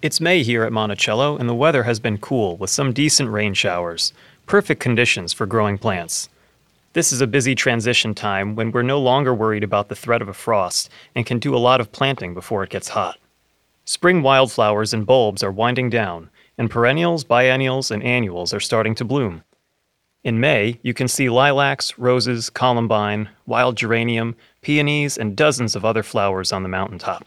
It's 0.00 0.20
May 0.20 0.44
here 0.44 0.62
at 0.62 0.72
Monticello, 0.72 1.36
and 1.38 1.48
the 1.48 1.54
weather 1.56 1.82
has 1.82 1.98
been 1.98 2.18
cool 2.18 2.56
with 2.56 2.70
some 2.70 2.92
decent 2.92 3.30
rain 3.30 3.52
showers. 3.52 4.12
Perfect 4.46 4.80
conditions 4.80 5.32
for 5.32 5.44
growing 5.44 5.76
plants. 5.76 6.28
This 6.92 7.12
is 7.12 7.20
a 7.20 7.26
busy 7.26 7.56
transition 7.56 8.14
time 8.14 8.54
when 8.54 8.70
we're 8.70 8.82
no 8.82 9.00
longer 9.00 9.34
worried 9.34 9.64
about 9.64 9.88
the 9.88 9.96
threat 9.96 10.22
of 10.22 10.28
a 10.28 10.32
frost 10.32 10.88
and 11.16 11.26
can 11.26 11.40
do 11.40 11.52
a 11.52 11.58
lot 11.58 11.80
of 11.80 11.90
planting 11.90 12.32
before 12.32 12.62
it 12.62 12.70
gets 12.70 12.90
hot. 12.90 13.18
Spring 13.86 14.22
wildflowers 14.22 14.94
and 14.94 15.04
bulbs 15.04 15.42
are 15.42 15.50
winding 15.50 15.90
down, 15.90 16.30
and 16.56 16.70
perennials, 16.70 17.24
biennials, 17.24 17.90
and 17.90 18.04
annuals 18.04 18.54
are 18.54 18.60
starting 18.60 18.94
to 18.94 19.04
bloom. 19.04 19.42
In 20.22 20.38
May, 20.38 20.78
you 20.82 20.94
can 20.94 21.08
see 21.08 21.28
lilacs, 21.28 21.98
roses, 21.98 22.50
columbine, 22.50 23.30
wild 23.46 23.76
geranium, 23.76 24.36
peonies, 24.62 25.18
and 25.18 25.36
dozens 25.36 25.74
of 25.74 25.84
other 25.84 26.04
flowers 26.04 26.52
on 26.52 26.62
the 26.62 26.68
mountaintop. 26.68 27.26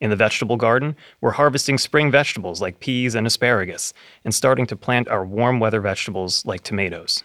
In 0.00 0.10
the 0.10 0.16
vegetable 0.16 0.56
garden, 0.56 0.96
we're 1.20 1.30
harvesting 1.30 1.78
spring 1.78 2.10
vegetables 2.10 2.60
like 2.60 2.80
peas 2.80 3.14
and 3.14 3.26
asparagus 3.26 3.92
and 4.24 4.34
starting 4.34 4.66
to 4.66 4.76
plant 4.76 5.08
our 5.08 5.24
warm 5.24 5.60
weather 5.60 5.80
vegetables 5.80 6.44
like 6.44 6.62
tomatoes. 6.62 7.22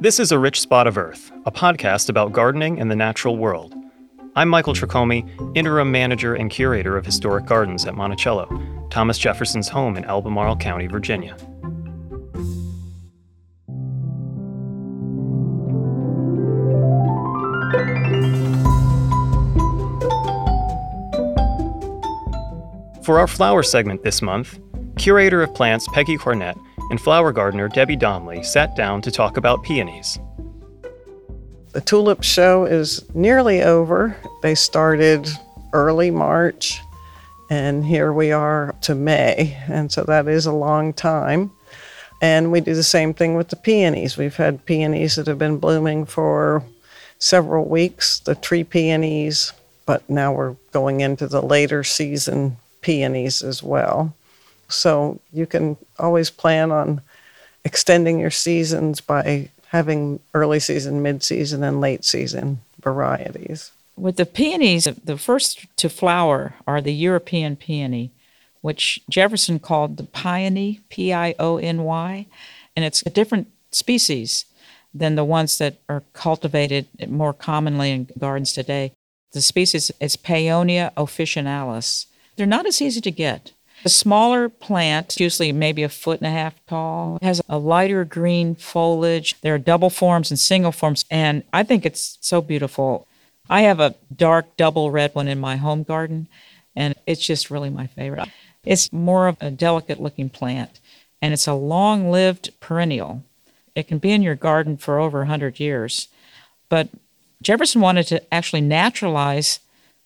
This 0.00 0.18
is 0.18 0.32
A 0.32 0.38
Rich 0.38 0.60
Spot 0.60 0.86
of 0.86 0.98
Earth, 0.98 1.30
a 1.46 1.52
podcast 1.52 2.08
about 2.08 2.32
gardening 2.32 2.80
and 2.80 2.90
the 2.90 2.96
natural 2.96 3.36
world. 3.36 3.74
I'm 4.34 4.48
Michael 4.48 4.74
Tricomi, 4.74 5.24
interim 5.56 5.92
manager 5.92 6.34
and 6.34 6.50
curator 6.50 6.96
of 6.96 7.06
historic 7.06 7.46
gardens 7.46 7.86
at 7.86 7.94
Monticello, 7.94 8.48
Thomas 8.90 9.18
Jefferson's 9.18 9.68
home 9.68 9.96
in 9.96 10.04
Albemarle 10.04 10.56
County, 10.56 10.88
Virginia. 10.88 11.36
For 23.04 23.18
our 23.18 23.26
flower 23.26 23.62
segment 23.62 24.02
this 24.02 24.22
month, 24.22 24.58
curator 24.96 25.42
of 25.42 25.54
plants 25.54 25.86
Peggy 25.92 26.16
Cornett 26.16 26.58
and 26.88 26.98
flower 26.98 27.32
gardener 27.32 27.68
Debbie 27.68 27.96
Donley 27.96 28.42
sat 28.42 28.74
down 28.76 29.02
to 29.02 29.10
talk 29.10 29.36
about 29.36 29.62
peonies. 29.62 30.18
The 31.72 31.82
tulip 31.82 32.22
show 32.22 32.64
is 32.64 33.04
nearly 33.14 33.62
over. 33.62 34.16
They 34.40 34.54
started 34.54 35.28
early 35.74 36.10
March, 36.10 36.80
and 37.50 37.84
here 37.84 38.10
we 38.10 38.32
are 38.32 38.74
to 38.80 38.94
May, 38.94 39.54
and 39.68 39.92
so 39.92 40.04
that 40.04 40.26
is 40.26 40.46
a 40.46 40.52
long 40.52 40.94
time. 40.94 41.52
And 42.22 42.50
we 42.50 42.62
do 42.62 42.72
the 42.72 42.82
same 42.82 43.12
thing 43.12 43.34
with 43.34 43.48
the 43.48 43.56
peonies. 43.56 44.16
We've 44.16 44.36
had 44.36 44.64
peonies 44.64 45.16
that 45.16 45.26
have 45.26 45.38
been 45.38 45.58
blooming 45.58 46.06
for 46.06 46.64
several 47.18 47.66
weeks, 47.66 48.20
the 48.20 48.34
tree 48.34 48.64
peonies, 48.64 49.52
but 49.84 50.08
now 50.08 50.32
we're 50.32 50.56
going 50.72 51.02
into 51.02 51.26
the 51.26 51.42
later 51.42 51.84
season 51.84 52.56
peonies 52.84 53.42
as 53.42 53.62
well. 53.62 54.14
So 54.68 55.20
you 55.32 55.46
can 55.46 55.76
always 55.98 56.30
plan 56.30 56.70
on 56.70 57.00
extending 57.64 58.20
your 58.20 58.30
seasons 58.30 59.00
by 59.00 59.48
having 59.68 60.20
early 60.34 60.60
season, 60.60 61.02
mid 61.02 61.22
season, 61.22 61.64
and 61.64 61.80
late 61.80 62.04
season 62.04 62.60
varieties. 62.80 63.72
With 63.96 64.16
the 64.16 64.26
peonies, 64.26 64.84
the 64.84 65.16
first 65.16 65.66
to 65.78 65.88
flower 65.88 66.54
are 66.66 66.80
the 66.82 66.92
European 66.92 67.56
peony, 67.56 68.10
which 68.60 69.00
Jefferson 69.08 69.58
called 69.58 69.96
the 69.96 70.04
piony, 70.04 70.80
P 70.90 71.12
I 71.12 71.34
O 71.38 71.56
N 71.56 71.84
Y, 71.84 72.26
and 72.76 72.84
it's 72.84 73.02
a 73.06 73.10
different 73.10 73.48
species 73.72 74.44
than 74.92 75.14
the 75.14 75.24
ones 75.24 75.58
that 75.58 75.76
are 75.88 76.02
cultivated 76.12 76.86
more 77.08 77.32
commonly 77.32 77.90
in 77.90 78.08
gardens 78.18 78.52
today. 78.52 78.92
The 79.32 79.40
species 79.40 79.90
is 79.98 80.16
Paeonia 80.16 80.92
officinalis, 80.94 82.06
they're 82.36 82.46
not 82.46 82.66
as 82.66 82.82
easy 82.82 83.00
to 83.00 83.10
get. 83.10 83.52
The 83.82 83.90
smaller 83.90 84.48
plant, 84.48 85.20
usually 85.20 85.52
maybe 85.52 85.82
a 85.82 85.90
foot 85.90 86.20
and 86.20 86.26
a 86.26 86.30
half 86.30 86.54
tall, 86.66 87.18
has 87.20 87.42
a 87.50 87.58
lighter 87.58 88.04
green 88.04 88.54
foliage. 88.54 89.38
There 89.42 89.54
are 89.54 89.58
double 89.58 89.90
forms 89.90 90.30
and 90.30 90.40
single 90.40 90.72
forms, 90.72 91.04
and 91.10 91.42
I 91.52 91.64
think 91.64 91.84
it's 91.84 92.16
so 92.22 92.40
beautiful. 92.40 93.06
I 93.50 93.62
have 93.62 93.80
a 93.80 93.94
dark 94.14 94.56
double 94.56 94.90
red 94.90 95.14
one 95.14 95.28
in 95.28 95.38
my 95.38 95.56
home 95.56 95.82
garden, 95.82 96.28
and 96.74 96.94
it's 97.06 97.26
just 97.26 97.50
really 97.50 97.68
my 97.68 97.86
favorite. 97.86 98.30
It's 98.64 98.90
more 98.90 99.28
of 99.28 99.36
a 99.40 99.50
delicate 99.50 100.00
looking 100.00 100.30
plant, 100.30 100.80
and 101.20 101.34
it's 101.34 101.46
a 101.46 101.52
long 101.52 102.10
lived 102.10 102.58
perennial. 102.60 103.22
It 103.74 103.86
can 103.86 103.98
be 103.98 104.12
in 104.12 104.22
your 104.22 104.34
garden 104.34 104.78
for 104.78 104.98
over 104.98 105.18
100 105.18 105.60
years. 105.60 106.08
But 106.70 106.88
Jefferson 107.42 107.82
wanted 107.82 108.06
to 108.06 108.34
actually 108.34 108.62
naturalize 108.62 109.60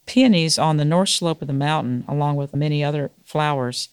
peonies 0.08 0.58
on 0.58 0.78
the 0.78 0.84
north 0.84 1.10
slope 1.10 1.42
of 1.42 1.46
the 1.46 1.52
mountain, 1.52 2.02
along 2.08 2.34
with 2.34 2.56
many 2.56 2.82
other 2.82 3.12
flowers. 3.24 3.90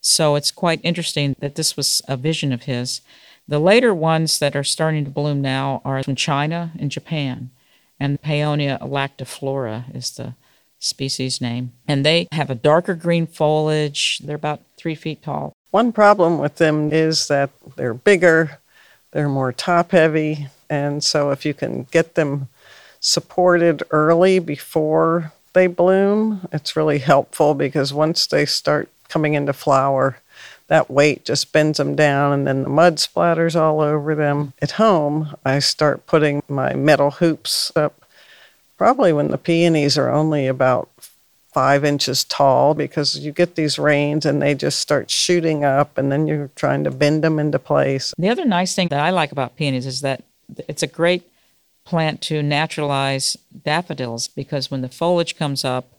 So 0.00 0.36
it's 0.36 0.52
quite 0.52 0.80
interesting 0.82 1.34
that 1.40 1.56
this 1.56 1.76
was 1.76 2.00
a 2.08 2.16
vision 2.16 2.52
of 2.52 2.62
his. 2.62 3.02
The 3.48 3.58
later 3.58 3.94
ones 3.94 4.38
that 4.38 4.56
are 4.56 4.64
starting 4.64 5.04
to 5.04 5.10
bloom 5.10 5.42
now 5.42 5.82
are 5.84 6.02
from 6.02 6.14
China 6.14 6.72
and 6.78 6.90
Japan, 6.90 7.50
and 8.00 8.22
Paeonia 8.22 8.80
lactiflora 8.80 9.94
is 9.94 10.12
the 10.12 10.34
species 10.78 11.40
name. 11.40 11.72
And 11.88 12.06
they 12.06 12.28
have 12.32 12.48
a 12.48 12.54
darker 12.54 12.94
green 12.94 13.26
foliage. 13.26 14.20
They're 14.20 14.36
about 14.36 14.62
three 14.76 14.94
feet 14.94 15.22
tall. 15.22 15.52
One 15.72 15.92
problem 15.92 16.38
with 16.38 16.56
them 16.56 16.92
is 16.92 17.28
that 17.28 17.50
they're 17.76 17.94
bigger, 17.94 18.60
they're 19.10 19.28
more 19.28 19.52
top 19.52 19.90
heavy, 19.90 20.46
and 20.70 21.02
so 21.02 21.30
if 21.30 21.44
you 21.44 21.54
can 21.54 21.84
get 21.90 22.14
them 22.14 22.48
supported 23.00 23.82
early 23.90 24.38
before 24.38 25.32
they 25.56 25.66
bloom, 25.66 26.46
it's 26.52 26.76
really 26.76 26.98
helpful 26.98 27.54
because 27.54 27.92
once 27.92 28.26
they 28.26 28.44
start 28.44 28.90
coming 29.08 29.32
into 29.32 29.54
flower, 29.54 30.18
that 30.68 30.90
weight 30.90 31.24
just 31.24 31.50
bends 31.50 31.78
them 31.78 31.96
down 31.96 32.32
and 32.34 32.46
then 32.46 32.62
the 32.62 32.68
mud 32.68 32.96
splatters 32.96 33.58
all 33.58 33.80
over 33.80 34.14
them. 34.14 34.52
At 34.60 34.72
home, 34.72 35.34
I 35.46 35.60
start 35.60 36.06
putting 36.06 36.42
my 36.46 36.74
metal 36.74 37.10
hoops 37.10 37.72
up 37.74 38.04
probably 38.76 39.14
when 39.14 39.28
the 39.28 39.38
peonies 39.38 39.96
are 39.96 40.10
only 40.10 40.46
about 40.46 40.90
five 41.54 41.86
inches 41.86 42.22
tall 42.22 42.74
because 42.74 43.18
you 43.18 43.32
get 43.32 43.54
these 43.54 43.78
rains 43.78 44.26
and 44.26 44.42
they 44.42 44.54
just 44.54 44.78
start 44.78 45.10
shooting 45.10 45.64
up 45.64 45.96
and 45.96 46.12
then 46.12 46.26
you're 46.26 46.50
trying 46.54 46.84
to 46.84 46.90
bend 46.90 47.24
them 47.24 47.38
into 47.38 47.58
place. 47.58 48.12
The 48.18 48.28
other 48.28 48.44
nice 48.44 48.74
thing 48.74 48.88
that 48.88 49.00
I 49.00 49.08
like 49.08 49.32
about 49.32 49.56
peonies 49.56 49.86
is 49.86 50.02
that 50.02 50.22
it's 50.68 50.82
a 50.82 50.86
great 50.86 51.22
plant 51.86 52.20
to 52.20 52.42
naturalize 52.42 53.36
daffodils 53.64 54.28
because 54.28 54.70
when 54.70 54.82
the 54.82 54.88
foliage 54.88 55.38
comes 55.38 55.64
up 55.64 55.98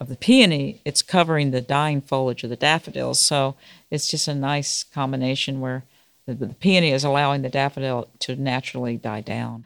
of 0.00 0.08
the 0.08 0.16
peony, 0.16 0.82
it's 0.84 1.00
covering 1.00 1.50
the 1.50 1.60
dying 1.60 2.02
foliage 2.02 2.44
of 2.44 2.50
the 2.50 2.56
daffodils. 2.56 3.18
So 3.18 3.54
it's 3.90 4.08
just 4.08 4.28
a 4.28 4.34
nice 4.34 4.82
combination 4.82 5.60
where 5.60 5.84
the, 6.26 6.34
the 6.34 6.54
peony 6.54 6.92
is 6.92 7.04
allowing 7.04 7.42
the 7.42 7.48
daffodil 7.48 8.08
to 8.20 8.36
naturally 8.36 8.96
die 8.96 9.22
down. 9.22 9.64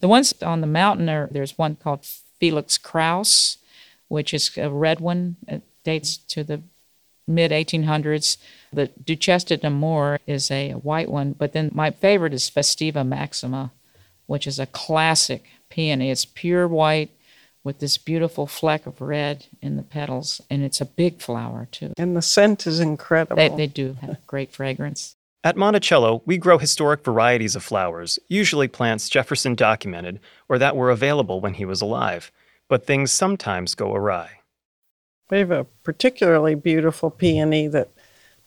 The 0.00 0.08
ones 0.08 0.34
on 0.42 0.60
the 0.60 0.66
mountain 0.66 1.08
are 1.08 1.28
there's 1.30 1.56
one 1.56 1.76
called 1.76 2.04
Felix 2.38 2.76
Crousse, 2.76 3.56
which 4.08 4.34
is 4.34 4.50
a 4.56 4.68
red 4.68 5.00
one. 5.00 5.36
It 5.48 5.62
dates 5.84 6.16
to 6.16 6.44
the 6.44 6.62
mid 7.26 7.52
1800s. 7.52 8.36
The 8.72 8.88
Duchesse 8.88 9.44
de 9.44 9.56
Nemours 9.58 10.18
is 10.26 10.50
a 10.50 10.72
white 10.72 11.08
one, 11.08 11.32
but 11.32 11.52
then 11.52 11.70
my 11.72 11.90
favorite 11.90 12.34
is 12.34 12.50
Festiva 12.50 13.06
maxima, 13.06 13.70
which 14.32 14.46
is 14.46 14.58
a 14.58 14.64
classic 14.64 15.44
peony. 15.68 16.10
It's 16.10 16.24
pure 16.24 16.66
white 16.66 17.10
with 17.62 17.80
this 17.80 17.98
beautiful 17.98 18.46
fleck 18.46 18.86
of 18.86 19.02
red 19.02 19.44
in 19.60 19.76
the 19.76 19.82
petals, 19.82 20.40
and 20.48 20.62
it's 20.62 20.80
a 20.80 20.86
big 20.86 21.20
flower 21.20 21.68
too. 21.70 21.92
And 21.98 22.16
the 22.16 22.22
scent 22.22 22.66
is 22.66 22.80
incredible. 22.80 23.36
They, 23.36 23.50
they 23.50 23.66
do 23.66 23.98
have 24.00 24.16
great 24.26 24.50
fragrance. 24.50 25.16
At 25.44 25.58
Monticello, 25.58 26.22
we 26.24 26.38
grow 26.38 26.56
historic 26.56 27.04
varieties 27.04 27.54
of 27.54 27.62
flowers, 27.62 28.18
usually 28.26 28.68
plants 28.68 29.10
Jefferson 29.10 29.54
documented 29.54 30.18
or 30.48 30.56
that 30.56 30.76
were 30.76 30.90
available 30.90 31.42
when 31.42 31.52
he 31.54 31.66
was 31.66 31.82
alive, 31.82 32.32
but 32.70 32.86
things 32.86 33.12
sometimes 33.12 33.74
go 33.74 33.94
awry. 33.94 34.40
We 35.30 35.40
have 35.40 35.50
a 35.50 35.64
particularly 35.82 36.54
beautiful 36.54 37.10
peony 37.10 37.66
that 37.68 37.90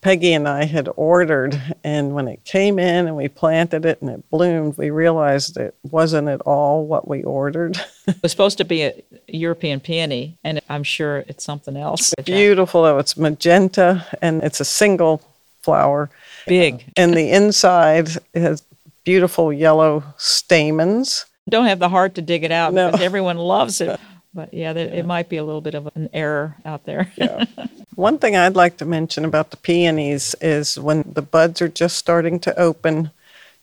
Peggy 0.06 0.34
and 0.34 0.48
I 0.48 0.66
had 0.66 0.88
ordered. 0.98 1.60
And 1.84 2.14
when 2.14 2.28
it 2.28 2.44
came 2.44 2.78
in 2.78 3.08
and 3.08 3.18
we 3.18 3.28
planted 3.28 3.86
it 3.86 4.00
and 4.02 4.12
it 4.12 4.30
bloomed, 4.30 4.78
we 4.78 4.92
realized 4.92 5.58
it 5.58 5.74
wasn't 5.82 6.28
at 6.28 6.42
all 6.42 6.86
what 6.86 7.08
we 7.08 7.24
ordered. 7.24 7.82
it 8.06 8.22
was 8.22 8.30
supposed 8.30 8.60
to 8.60 8.66
be 8.66 8.84
a 8.84 8.94
European 9.28 9.80
peony, 9.80 10.38
and 10.44 10.62
I'm 10.70 10.84
sure 10.84 11.26
it's 11.28 11.44
something 11.44 11.76
else. 11.76 12.14
It's 12.20 12.26
beautiful, 12.28 12.84
though. 12.84 13.00
It's 13.00 13.18
magenta 13.18 14.06
and 14.22 14.44
it's 14.44 14.60
a 14.60 14.66
single 14.66 15.24
flower. 15.64 16.12
Big. 16.46 16.86
And 16.96 17.16
the 17.16 17.32
inside 17.32 18.10
has 18.36 18.62
beautiful 19.06 19.52
yellow 19.52 20.04
stamens. 20.18 21.26
Don't 21.50 21.66
have 21.66 21.80
the 21.80 21.90
heart 21.90 22.14
to 22.16 22.22
dig 22.22 22.44
it 22.44 22.52
out 22.52 22.76
no. 22.76 22.92
because 22.92 23.04
everyone 23.04 23.38
loves 23.38 23.82
it. 23.82 24.00
But 24.36 24.54
yeah, 24.54 24.74
there, 24.74 24.88
it 24.88 25.06
might 25.06 25.30
be 25.30 25.38
a 25.38 25.44
little 25.46 25.62
bit 25.62 25.76
of 25.76 25.90
an 25.96 26.10
error 26.14 26.58
out 26.66 26.84
there. 26.84 27.12
yeah. 27.16 27.46
One 27.96 28.20
thing 28.20 28.36
I'd 28.36 28.58
like 28.58 28.76
to 28.78 28.86
mention 28.86 29.24
about 29.24 29.52
the 29.52 29.58
peonies 29.58 30.36
is 30.42 30.78
when 30.78 31.10
the 31.14 31.22
buds 31.22 31.62
are 31.62 31.70
just 31.70 31.96
starting 31.96 32.42
to 32.42 32.60
open, 32.60 33.12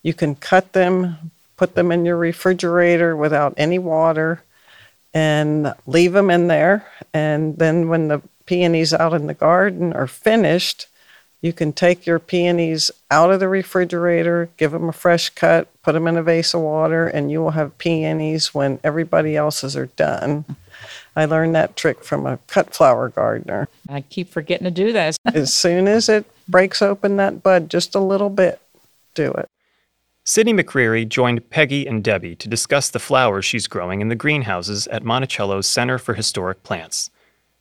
you 0.03 0.15
can 0.15 0.35
cut 0.35 0.73
them, 0.73 1.31
put 1.59 1.75
them 1.75 1.93
in 1.93 2.07
your 2.07 2.17
refrigerator 2.17 3.15
without 3.15 3.53
any 3.59 3.79
water, 3.79 4.43
and 5.13 5.75
leave 5.87 6.15
them 6.15 6.31
in 6.31 6.47
there. 6.49 6.87
And 7.13 7.59
then 7.59 7.89
when 7.89 8.09
the 8.09 8.23
peonies 8.47 8.95
out 8.95 9.13
in 9.13 9.27
the 9.27 9.35
garden 9.35 9.93
are 9.93 10.07
finished, 10.07 10.87
you 11.43 11.53
can 11.53 11.73
take 11.73 12.07
your 12.07 12.21
peonies 12.21 12.93
out 13.11 13.33
of 13.33 13.41
the 13.41 13.49
refrigerator, 13.49 14.49
give 14.57 14.71
them 14.71 14.89
a 14.89 14.93
fresh 14.93 15.29
cut, 15.31 15.69
put 15.83 15.93
them 15.93 16.07
in 16.07 16.17
a 16.17 16.23
vase 16.23 16.55
of 16.55 16.61
water, 16.61 17.09
and 17.09 17.33
you 17.33 17.43
will 17.43 17.51
have 17.51 17.77
peonies 17.79 18.55
when 18.55 18.79
everybody 18.85 19.37
else's 19.37 19.77
are 19.77 19.87
done. 19.87 20.45
I 21.17 21.25
learned 21.25 21.57
that 21.57 21.77
trick 21.77 22.05
from 22.05 22.27
a 22.27 22.39
cut 22.47 22.73
flower 22.73 23.09
gardener. 23.09 23.69
I 23.89 24.03
keep 24.03 24.31
forgetting 24.31 24.65
to 24.65 24.71
do 24.71 24.93
this. 24.93 25.19
as 25.35 25.53
soon 25.53 25.89
as 25.89 26.09
it 26.09 26.25
breaks 26.49 26.81
open 26.81 27.17
that 27.17 27.43
bud 27.43 27.69
just 27.69 27.97
a 27.97 28.01
little 28.01 28.31
bit, 28.31 28.61
do 29.15 29.33
it. 29.33 29.49
Sydney 30.25 30.55
McCreary 30.55 31.09
joined 31.09 31.51
Peggy 31.51 31.85
and 31.87 32.05
Debbie 32.05 32.37
to 32.37 32.49
discuss 32.49 32.89
the 32.89 33.01
flowers 33.01 33.45
she's 33.45 33.67
growing 33.67 34.01
in 34.01 34.09
the 34.09 34.15
greenhouses 34.15 34.87
at 34.87 35.03
Monticello's 35.03 35.67
Center 35.67 35.99
for 35.99 36.15
Historic 36.15 36.63
Plants. 36.63 37.11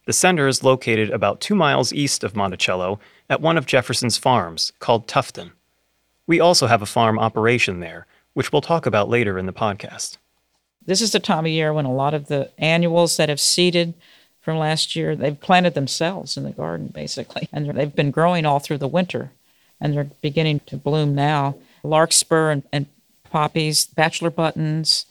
The 0.05 0.13
center 0.13 0.47
is 0.47 0.63
located 0.63 1.09
about 1.09 1.41
two 1.41 1.55
miles 1.55 1.93
east 1.93 2.23
of 2.23 2.35
Monticello 2.35 2.99
at 3.31 3.39
one 3.39 3.57
of 3.57 3.65
Jefferson's 3.65 4.17
farms 4.17 4.73
called 4.79 5.07
Tufton. 5.07 5.53
We 6.27 6.41
also 6.41 6.67
have 6.67 6.81
a 6.81 6.85
farm 6.85 7.17
operation 7.17 7.79
there, 7.79 8.05
which 8.33 8.51
we'll 8.51 8.61
talk 8.61 8.85
about 8.85 9.07
later 9.07 9.39
in 9.39 9.45
the 9.45 9.53
podcast. 9.53 10.17
This 10.85 10.99
is 10.99 11.13
the 11.13 11.19
time 11.21 11.45
of 11.45 11.51
year 11.51 11.71
when 11.71 11.85
a 11.85 11.93
lot 11.93 12.13
of 12.13 12.27
the 12.27 12.51
annuals 12.57 13.15
that 13.15 13.29
have 13.29 13.39
seeded 13.39 13.93
from 14.41 14.57
last 14.57 14.97
year, 14.97 15.15
they've 15.15 15.39
planted 15.39 15.75
themselves 15.75 16.35
in 16.35 16.43
the 16.43 16.51
garden 16.51 16.87
basically, 16.87 17.47
and 17.53 17.69
they've 17.69 17.95
been 17.95 18.11
growing 18.11 18.45
all 18.45 18.59
through 18.59 18.79
the 18.79 18.87
winter, 18.87 19.31
and 19.79 19.93
they're 19.93 20.03
beginning 20.03 20.59
to 20.65 20.75
bloom 20.75 21.15
now. 21.15 21.55
Larkspur 21.83 22.49
and, 22.49 22.63
and 22.73 22.87
poppies, 23.29 23.85
bachelor 23.85 24.29
buttons, 24.29 25.05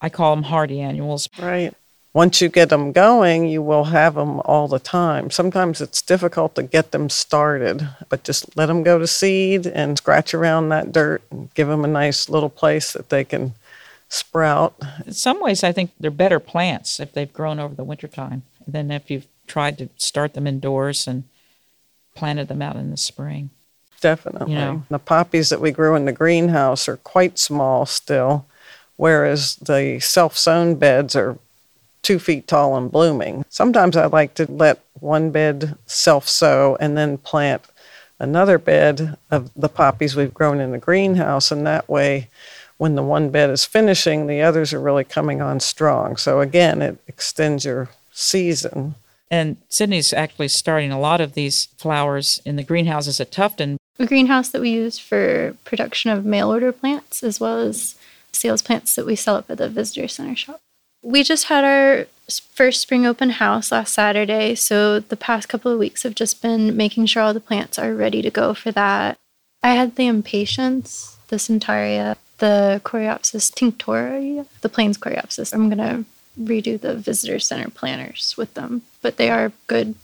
I 0.00 0.10
call 0.10 0.36
them 0.36 0.44
hardy 0.44 0.80
annuals. 0.80 1.28
Right. 1.40 1.74
Once 2.14 2.40
you 2.40 2.48
get 2.48 2.68
them 2.68 2.92
going, 2.92 3.44
you 3.48 3.60
will 3.60 3.84
have 3.84 4.14
them 4.14 4.40
all 4.44 4.68
the 4.68 4.78
time. 4.78 5.30
Sometimes 5.30 5.80
it's 5.80 6.00
difficult 6.00 6.54
to 6.54 6.62
get 6.62 6.92
them 6.92 7.10
started, 7.10 7.88
but 8.08 8.22
just 8.22 8.56
let 8.56 8.66
them 8.66 8.84
go 8.84 9.00
to 9.00 9.06
seed 9.06 9.66
and 9.66 9.98
scratch 9.98 10.32
around 10.32 10.68
that 10.68 10.92
dirt 10.92 11.22
and 11.32 11.52
give 11.54 11.66
them 11.66 11.84
a 11.84 11.88
nice 11.88 12.28
little 12.28 12.48
place 12.48 12.92
that 12.92 13.10
they 13.10 13.24
can 13.24 13.54
sprout. 14.08 14.80
In 15.04 15.12
some 15.12 15.40
ways, 15.40 15.64
I 15.64 15.72
think 15.72 15.90
they're 15.98 16.12
better 16.12 16.38
plants 16.38 17.00
if 17.00 17.12
they've 17.12 17.32
grown 17.32 17.58
over 17.58 17.74
the 17.74 17.82
wintertime 17.82 18.44
than 18.64 18.92
if 18.92 19.10
you've 19.10 19.26
tried 19.48 19.76
to 19.78 19.88
start 19.96 20.34
them 20.34 20.46
indoors 20.46 21.08
and 21.08 21.24
planted 22.14 22.46
them 22.46 22.62
out 22.62 22.76
in 22.76 22.92
the 22.92 22.96
spring. 22.96 23.50
Definitely. 24.00 24.52
You 24.52 24.58
know. 24.58 24.82
The 24.88 25.00
poppies 25.00 25.48
that 25.48 25.60
we 25.60 25.72
grew 25.72 25.96
in 25.96 26.04
the 26.04 26.12
greenhouse 26.12 26.86
are 26.88 26.98
quite 26.98 27.40
small 27.40 27.86
still, 27.86 28.46
whereas 28.96 29.56
the 29.56 29.98
self 29.98 30.36
sown 30.36 30.76
beds 30.76 31.16
are 31.16 31.38
two 32.04 32.20
feet 32.20 32.46
tall 32.46 32.76
and 32.76 32.92
blooming. 32.92 33.44
Sometimes 33.48 33.96
I 33.96 34.06
like 34.06 34.34
to 34.34 34.50
let 34.50 34.80
one 35.00 35.30
bed 35.30 35.76
self 35.86 36.28
sow 36.28 36.76
and 36.78 36.96
then 36.96 37.18
plant 37.18 37.62
another 38.20 38.58
bed 38.58 39.16
of 39.30 39.50
the 39.56 39.68
poppies 39.68 40.14
we've 40.14 40.32
grown 40.32 40.60
in 40.60 40.70
the 40.70 40.78
greenhouse, 40.78 41.50
and 41.50 41.66
that 41.66 41.88
way 41.88 42.28
when 42.76 42.94
the 42.94 43.02
one 43.02 43.30
bed 43.30 43.50
is 43.50 43.64
finishing, 43.64 44.26
the 44.26 44.42
others 44.42 44.72
are 44.72 44.80
really 44.80 45.04
coming 45.04 45.40
on 45.40 45.60
strong. 45.60 46.16
So 46.16 46.40
again, 46.40 46.82
it 46.82 46.98
extends 47.06 47.64
your 47.64 47.88
season. 48.12 48.94
And 49.30 49.56
Sydney's 49.68 50.12
actually 50.12 50.48
starting 50.48 50.92
a 50.92 51.00
lot 51.00 51.20
of 51.20 51.34
these 51.34 51.66
flowers 51.76 52.40
in 52.44 52.56
the 52.56 52.62
greenhouses 52.62 53.20
at 53.20 53.30
Tufton. 53.30 53.78
A 53.98 54.06
greenhouse 54.06 54.48
that 54.50 54.60
we 54.60 54.70
use 54.70 54.98
for 54.98 55.56
production 55.64 56.10
of 56.10 56.24
mail 56.24 56.50
order 56.50 56.72
plants 56.72 57.22
as 57.22 57.40
well 57.40 57.58
as 57.58 57.94
sales 58.32 58.62
plants 58.62 58.94
that 58.96 59.06
we 59.06 59.16
sell 59.16 59.36
up 59.36 59.50
at 59.50 59.58
the 59.58 59.68
visitor 59.68 60.08
center 60.08 60.36
shop. 60.36 60.60
We 61.04 61.22
just 61.22 61.44
had 61.44 61.64
our 61.64 62.06
first 62.54 62.80
spring 62.80 63.04
open 63.04 63.30
house 63.30 63.70
last 63.70 63.92
Saturday, 63.92 64.54
so 64.54 64.98
the 64.98 65.16
past 65.16 65.48
couple 65.48 65.70
of 65.70 65.78
weeks 65.78 66.02
have 66.02 66.14
just 66.14 66.40
been 66.40 66.76
making 66.76 67.06
sure 67.06 67.22
all 67.22 67.34
the 67.34 67.40
plants 67.40 67.78
are 67.78 67.94
ready 67.94 68.22
to 68.22 68.30
go 68.30 68.54
for 68.54 68.72
that. 68.72 69.18
I 69.62 69.74
had 69.74 69.96
the 69.96 70.06
impatiens, 70.06 71.18
the 71.28 71.36
centaurea, 71.36 72.16
the 72.38 72.80
Coreopsis 72.84 73.52
tinctoria, 73.52 74.46
the 74.62 74.68
plains 74.70 74.96
Coreopsis. 74.96 75.52
I'm 75.52 75.68
gonna 75.68 76.04
redo 76.40 76.80
the 76.80 76.96
visitor 76.96 77.38
center 77.38 77.68
planters 77.68 78.34
with 78.36 78.54
them, 78.54 78.82
but 79.02 79.18
they 79.18 79.30
are 79.30 79.52
good 79.66 79.94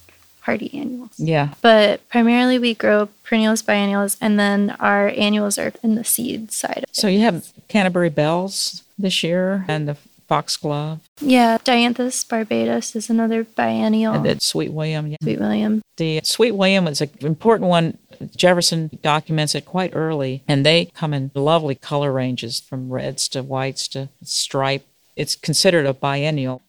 hardy 0.41 0.73
annuals. 0.75 1.19
Yeah. 1.19 1.55
But 1.61 2.07
primarily 2.09 2.59
we 2.59 2.75
grow 2.75 3.09
perennials, 3.25 3.63
biennials, 3.63 4.17
and 4.21 4.39
then 4.39 4.77
our 4.81 5.09
annuals 5.09 5.59
are 5.59 5.73
in 5.83 5.95
the 5.95 6.05
seed 6.05 6.53
side. 6.53 6.85
So 6.93 7.09
you 7.09 7.21
have 7.21 7.53
Canterbury 7.69 8.11
Bells 8.11 8.83
this 8.99 9.23
year 9.23 9.65
and 9.69 9.89
the 9.89 9.97
Foxglove 10.31 11.01
Yeah, 11.21 11.59
Dianthus 11.59 12.25
barbatus 12.25 12.95
is 12.95 13.11
another 13.11 13.43
biennial. 13.43 14.15
and 14.15 14.25
the 14.25 14.39
Sweet 14.41 14.73
William. 14.73 15.09
Yeah. 15.09 15.17
Sweet 15.21 15.41
William. 15.41 15.83
The 15.97 16.21
Sweet 16.23 16.53
William 16.53 16.87
is 16.87 17.01
an 17.01 17.11
important 17.23 17.69
one. 17.69 17.99
Jefferson 18.37 18.91
documents 19.03 19.57
it 19.57 19.65
quite 19.65 19.91
early, 19.93 20.45
and 20.47 20.65
they 20.65 20.85
come 20.95 21.13
in 21.13 21.33
lovely 21.35 21.75
color 21.75 22.13
ranges 22.13 22.61
from 22.61 22.91
reds 22.93 23.27
to 23.31 23.43
whites 23.43 23.89
to 23.89 24.09
stripe. 24.23 24.87
It's 25.17 25.35
considered 25.35 25.85
a 25.85 25.95
biennial. 25.95 26.63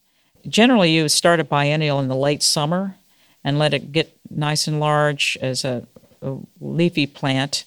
Generally, 0.47 0.91
you 0.91 1.07
start 1.07 1.39
a 1.39 1.43
biennial 1.43 1.99
in 1.99 2.07
the 2.07 2.15
late 2.15 2.41
summer 2.41 2.95
and 3.43 3.59
let 3.59 3.75
it 3.75 3.91
get 3.91 4.17
nice 4.29 4.67
and 4.67 4.79
large 4.79 5.37
as 5.39 5.63
a, 5.63 5.85
a 6.23 6.37
leafy 6.59 7.05
plant, 7.05 7.65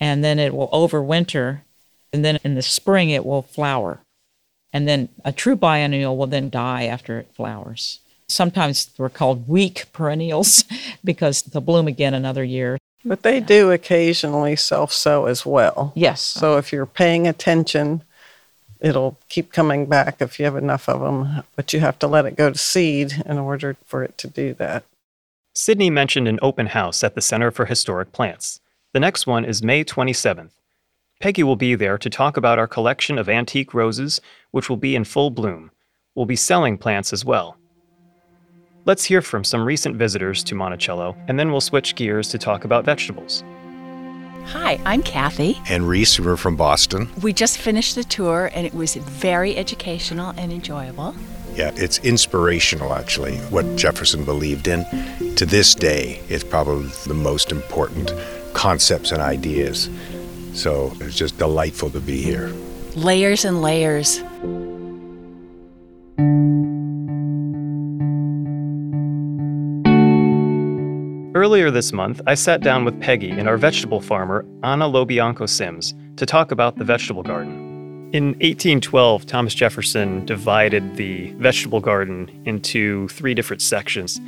and 0.00 0.24
then 0.24 0.40
it 0.40 0.54
will 0.54 0.68
overwinter, 0.70 1.60
and 2.12 2.24
then 2.24 2.40
in 2.42 2.56
the 2.56 2.62
spring 2.62 3.10
it 3.10 3.24
will 3.24 3.42
flower. 3.42 4.00
And 4.76 4.86
then 4.86 5.08
a 5.24 5.32
true 5.32 5.56
biennial 5.56 6.18
will 6.18 6.26
then 6.26 6.50
die 6.50 6.84
after 6.84 7.18
it 7.18 7.32
flowers. 7.32 8.00
Sometimes 8.28 8.84
they're 8.84 9.08
called 9.08 9.48
weak 9.48 9.86
perennials 9.94 10.64
because 11.04 11.40
they'll 11.40 11.62
bloom 11.62 11.88
again 11.88 12.12
another 12.12 12.44
year. 12.44 12.76
But 13.02 13.22
they 13.22 13.40
do 13.40 13.70
occasionally 13.70 14.54
self 14.54 14.92
sow 14.92 15.24
as 15.24 15.46
well. 15.46 15.94
Yes. 15.96 16.20
So 16.20 16.58
if 16.58 16.74
you're 16.74 16.84
paying 16.84 17.26
attention, 17.26 18.02
it'll 18.78 19.16
keep 19.30 19.50
coming 19.50 19.86
back 19.86 20.20
if 20.20 20.38
you 20.38 20.44
have 20.44 20.56
enough 20.56 20.90
of 20.90 21.00
them, 21.00 21.42
but 21.54 21.72
you 21.72 21.80
have 21.80 21.98
to 22.00 22.06
let 22.06 22.26
it 22.26 22.36
go 22.36 22.50
to 22.50 22.58
seed 22.58 23.22
in 23.24 23.38
order 23.38 23.78
for 23.86 24.02
it 24.02 24.18
to 24.18 24.28
do 24.28 24.52
that. 24.54 24.84
Sydney 25.54 25.88
mentioned 25.88 26.28
an 26.28 26.38
open 26.42 26.66
house 26.66 27.02
at 27.02 27.14
the 27.14 27.22
Center 27.22 27.50
for 27.50 27.64
Historic 27.64 28.12
Plants. 28.12 28.60
The 28.92 29.00
next 29.00 29.26
one 29.26 29.46
is 29.46 29.62
May 29.62 29.84
27th. 29.84 30.50
Peggy 31.18 31.42
will 31.42 31.56
be 31.56 31.74
there 31.74 31.96
to 31.96 32.10
talk 32.10 32.36
about 32.36 32.58
our 32.58 32.66
collection 32.68 33.16
of 33.18 33.28
antique 33.28 33.72
roses, 33.72 34.20
which 34.50 34.68
will 34.68 34.76
be 34.76 34.94
in 34.94 35.04
full 35.04 35.30
bloom. 35.30 35.70
We'll 36.14 36.26
be 36.26 36.36
selling 36.36 36.76
plants 36.76 37.12
as 37.12 37.24
well. 37.24 37.56
Let's 38.84 39.04
hear 39.04 39.22
from 39.22 39.42
some 39.42 39.64
recent 39.64 39.96
visitors 39.96 40.44
to 40.44 40.54
Monticello, 40.54 41.16
and 41.26 41.38
then 41.38 41.50
we'll 41.50 41.62
switch 41.62 41.94
gears 41.94 42.28
to 42.28 42.38
talk 42.38 42.64
about 42.64 42.84
vegetables. 42.84 43.42
Hi, 44.44 44.78
I'm 44.84 45.02
Kathy. 45.02 45.58
and 45.68 45.88
Reese. 45.88 46.20
We're 46.20 46.36
from 46.36 46.54
Boston. 46.54 47.08
We 47.22 47.32
just 47.32 47.58
finished 47.58 47.94
the 47.96 48.04
tour 48.04 48.50
and 48.54 48.64
it 48.64 48.74
was 48.74 48.94
very 48.94 49.56
educational 49.56 50.34
and 50.36 50.52
enjoyable. 50.52 51.16
Yeah, 51.54 51.72
it's 51.74 51.98
inspirational, 52.00 52.92
actually, 52.92 53.38
what 53.48 53.64
Jefferson 53.76 54.24
believed 54.24 54.68
in. 54.68 54.84
To 55.36 55.46
this 55.46 55.74
day, 55.74 56.20
it's 56.28 56.44
probably 56.44 56.88
the 57.06 57.14
most 57.14 57.50
important 57.50 58.12
concepts 58.52 59.10
and 59.10 59.20
ideas. 59.20 59.88
So 60.56 60.90
it's 61.00 61.14
just 61.14 61.36
delightful 61.36 61.90
to 61.90 62.00
be 62.00 62.22
here. 62.22 62.48
Layers 62.94 63.44
and 63.44 63.60
layers. 63.60 64.22
Earlier 71.36 71.70
this 71.70 71.92
month, 71.92 72.22
I 72.26 72.34
sat 72.34 72.62
down 72.62 72.86
with 72.86 72.98
Peggy 73.02 73.30
and 73.30 73.46
our 73.46 73.58
vegetable 73.58 74.00
farmer, 74.00 74.46
Anna 74.62 74.86
Lobianco 74.86 75.46
Sims, 75.46 75.94
to 76.16 76.24
talk 76.24 76.50
about 76.50 76.78
the 76.78 76.84
vegetable 76.84 77.22
garden. 77.22 78.10
In 78.14 78.28
1812, 78.40 79.26
Thomas 79.26 79.52
Jefferson 79.52 80.24
divided 80.24 80.96
the 80.96 81.32
vegetable 81.32 81.80
garden 81.80 82.30
into 82.46 83.08
three 83.08 83.34
different 83.34 83.60
sections 83.60 84.18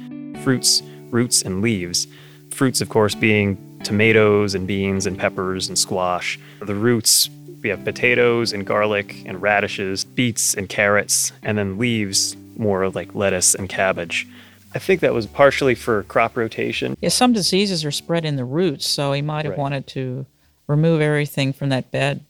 fruits, 0.44 0.82
roots, 1.10 1.40
and 1.40 1.62
leaves. 1.62 2.06
Fruits, 2.50 2.82
of 2.82 2.90
course, 2.90 3.14
being 3.14 3.56
tomatoes 3.82 4.54
and 4.54 4.66
beans 4.66 5.06
and 5.06 5.18
peppers 5.18 5.68
and 5.68 5.78
squash. 5.78 6.38
The 6.60 6.74
roots, 6.74 7.28
we 7.62 7.68
have 7.70 7.84
potatoes 7.84 8.52
and 8.52 8.66
garlic 8.66 9.22
and 9.26 9.40
radishes, 9.40 10.04
beets 10.04 10.54
and 10.54 10.68
carrots, 10.68 11.32
and 11.42 11.56
then 11.58 11.78
leaves, 11.78 12.36
more 12.56 12.88
like 12.90 13.14
lettuce 13.14 13.54
and 13.54 13.68
cabbage. 13.68 14.26
I 14.74 14.78
think 14.78 15.00
that 15.00 15.14
was 15.14 15.26
partially 15.26 15.74
for 15.74 16.02
crop 16.04 16.36
rotation. 16.36 16.96
Yeah, 17.00 17.08
some 17.08 17.32
diseases 17.32 17.84
are 17.84 17.90
spread 17.90 18.24
in 18.24 18.36
the 18.36 18.44
roots, 18.44 18.86
so 18.86 19.12
he 19.12 19.22
might 19.22 19.44
have 19.44 19.52
Right. 19.52 19.58
wanted 19.58 19.86
to 19.88 20.26
remove 20.66 21.00
everything 21.00 21.52
from 21.54 21.70
that 21.70 21.90
bed 21.90 22.20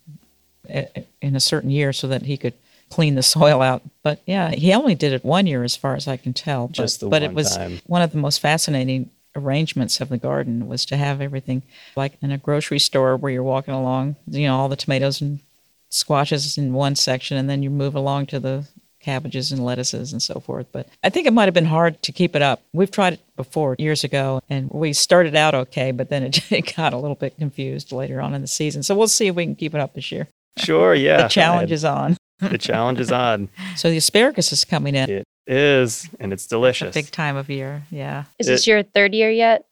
eh, 0.69 0.85
eh, 0.95 1.03
in 1.21 1.35
a 1.35 1.41
certain 1.41 1.71
year 1.71 1.93
so 1.93 2.07
that 2.09 2.23
he 2.23 2.37
could 2.37 2.53
clean 2.91 3.17
the 3.17 3.23
soil 3.23 3.61
out. 3.61 3.83
But 4.03 4.21
yeah, 4.27 4.51
he 4.51 4.73
only 4.73 4.95
did 4.95 5.13
it 5.13 5.25
one 5.25 5.47
year, 5.47 5.65
as 5.65 5.75
far 5.77 5.97
as 5.97 6.07
I 6.07 6.17
can 6.17 6.33
tell. 6.33 6.69
But, 6.69 6.75
Just 6.77 7.01
the 7.01 7.09
but 7.09 7.23
one 7.23 7.31
it 7.31 7.35
was 7.35 7.57
time. 7.57 7.81
one 7.87 8.03
of 8.03 8.13
the 8.13 8.19
most 8.19 8.39
fascinating 8.39 9.11
arrangements 9.39 10.01
of 10.01 10.09
the 10.09 10.19
garden 10.19 10.69
was 10.69 10.85
to 10.87 10.97
have 10.97 11.21
everything 11.21 11.63
like 11.97 12.19
in 12.21 12.31
a 12.31 12.39
grocery 12.39 12.79
store 12.79 13.17
where 13.17 13.33
you're 13.33 13.43
walking 13.43 13.75
along, 13.75 14.17
you 14.27 14.47
know, 14.47 14.57
all 14.57 14.69
the 14.69 14.77
tomatoes 14.77 15.21
and 15.21 15.41
squashes 15.89 16.59
in 16.59 16.73
one 16.73 16.95
section, 16.95 17.37
and 17.37 17.49
then 17.49 17.63
you 17.63 17.71
move 17.71 17.95
along 17.95 18.27
to 18.27 18.41
the 18.41 18.67
cabbages 19.01 19.53
and 19.53 19.65
lettuces 19.65 20.13
and 20.13 20.23
so 20.23 20.41
forth. 20.41 20.67
But 20.73 20.89
I 21.03 21.09
think 21.09 21.27
it 21.27 21.33
might 21.33 21.47
have 21.47 21.55
been 21.55 21.65
hard 21.65 22.03
to 22.03 22.13
keep 22.13 22.37
it 22.37 22.43
up. 22.43 22.63
We've 22.73 22.91
tried 22.91 23.15
it 23.15 23.21
before 23.37 23.77
years 23.79 24.05
ago, 24.05 24.43
and 24.51 24.71
we 24.71 24.93
started 24.93 25.35
out 25.35 25.55
okay, 25.55 25.93
but 25.93 26.09
then 26.11 26.25
it, 26.25 26.53
it 26.53 26.77
got 26.77 26.93
a 26.93 26.99
little 26.99 27.17
bit 27.17 27.37
confused 27.39 27.93
later 27.93 28.21
on 28.21 28.35
in 28.35 28.43
the 28.43 28.49
season. 28.49 28.83
So 28.83 28.95
we'll 28.95 29.09
see 29.09 29.29
if 29.29 29.35
we 29.35 29.45
can 29.45 29.55
keep 29.55 29.75
it 29.75 29.81
up 29.81 29.95
this 29.95 30.13
year. 30.13 30.29
Sure, 30.59 30.95
yeah. 30.95 31.23
the 31.23 31.29
challenge 31.29 31.73
is 31.73 31.85
on. 31.85 32.17
the 32.41 32.59
challenge 32.59 33.01
is 33.01 33.13
on. 33.13 33.49
So 33.77 33.91
the 33.91 33.97
asparagus 33.97 34.53
is 34.53 34.65
coming 34.65 34.95
in. 34.95 35.09
It 35.09 35.29
is, 35.49 36.09
and 36.21 36.33
it's 36.33 36.47
A 36.47 36.49
delicious. 36.51 36.95
big 36.95 37.11
time 37.11 37.37
of 37.37 37.49
year. 37.51 37.83
Yeah. 37.91 38.25
Is 38.39 38.47
this 38.47 38.67
your 38.67 38.83
third 38.83 39.15
year 39.15 39.31
yet? 39.31 39.65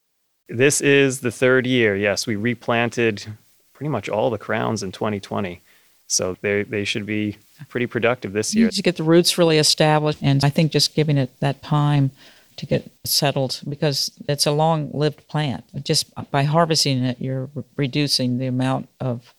This 0.49 0.81
is 0.81 1.19
the 1.21 1.31
third 1.31 1.65
year. 1.67 1.95
Yes, 1.95 2.25
we 2.27 2.35
replanted 2.35 3.25
pretty 3.73 3.89
much 3.89 4.09
all 4.09 4.29
the 4.29 4.37
crowns 4.37 4.81
in 4.83 4.91
2020. 4.91 5.61
So 6.07 6.37
they 6.41 6.63
they 6.63 6.85
should 6.85 7.05
be 7.05 7.37
pretty 7.67 7.85
productive 7.85 8.31
this 8.31 8.53
You 8.55 8.59
year. 8.61 8.67
need 8.67 8.75
to 8.75 8.81
get 8.81 8.95
the 8.95 9.03
roots 9.03 9.37
really 9.37 9.57
established, 9.57 10.19
and 10.21 10.43
I 10.43 10.49
think 10.49 10.71
just 10.71 10.95
giving 10.95 11.17
it 11.17 11.37
that 11.41 11.61
time 11.61 12.11
to 12.55 12.65
get 12.65 12.89
settled 13.03 13.61
because 13.69 14.09
it's 14.27 14.45
a 14.47 14.51
long-lived 14.51 15.27
plant. 15.27 15.63
Just 15.83 16.05
by 16.31 16.43
harvesting 16.43 17.03
it, 17.03 17.19
you're 17.19 17.49
re- 17.53 17.63
reducing 17.75 18.37
the 18.39 18.47
amount 18.47 18.87
of 19.01 19.33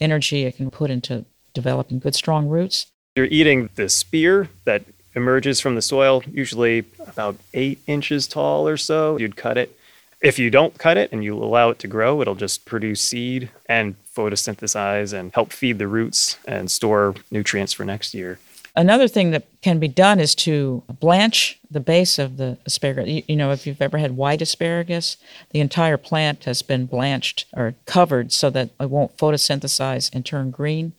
energy 0.00 0.44
it 0.44 0.56
can 0.56 0.70
put 0.70 0.90
into 0.90 1.24
developing 1.54 1.98
good, 1.98 2.14
strong 2.14 2.48
roots. 2.48 2.86
You're 3.16 3.26
eating 3.26 3.68
the 3.74 3.88
spear 3.88 4.48
that 4.64 4.84
emerges 5.16 5.60
from 5.60 5.74
the 5.74 5.82
soil, 5.82 6.22
usually 6.30 6.84
about 7.06 7.36
eight 7.54 7.80
inches 7.86 8.26
tall 8.26 8.68
or 8.68 8.76
so. 8.76 9.16
You'd 9.16 9.36
cut 9.36 9.56
it. 9.56 9.76
If 10.22 10.38
you 10.38 10.50
don't 10.50 10.78
cut 10.78 10.96
it 10.96 11.10
and 11.12 11.24
you 11.24 11.36
allow 11.36 11.70
it 11.70 11.78
to 11.80 11.88
grow, 11.88 12.20
it'll 12.20 12.34
just 12.34 12.64
produce 12.64 13.00
seed 13.00 13.50
and 13.66 13.96
photosynthesize 14.14 15.12
and 15.12 15.32
help 15.34 15.52
feed 15.52 15.78
the 15.78 15.88
roots 15.88 16.38
and 16.46 16.70
store 16.70 17.14
nutrients 17.30 17.72
for 17.72 17.84
next 17.84 18.14
year. 18.14 18.38
Another 18.74 19.08
thing 19.08 19.30
that 19.30 19.46
can 19.62 19.78
be 19.78 19.88
done 19.88 20.20
is 20.20 20.34
to 20.34 20.82
blanch 21.00 21.58
the 21.70 21.80
base 21.80 22.18
of 22.18 22.36
the 22.36 22.58
asparagus. 22.66 23.08
You, 23.08 23.22
you 23.26 23.36
know, 23.36 23.50
if 23.50 23.66
you've 23.66 23.80
ever 23.80 23.96
had 23.96 24.18
white 24.18 24.42
asparagus, 24.42 25.16
the 25.50 25.60
entire 25.60 25.96
plant 25.96 26.44
has 26.44 26.60
been 26.60 26.84
blanched 26.84 27.46
or 27.54 27.74
covered 27.86 28.32
so 28.32 28.50
that 28.50 28.70
it 28.78 28.90
won't 28.90 29.16
photosynthesize 29.16 30.14
and 30.14 30.26
turn 30.26 30.50
green. 30.50 30.92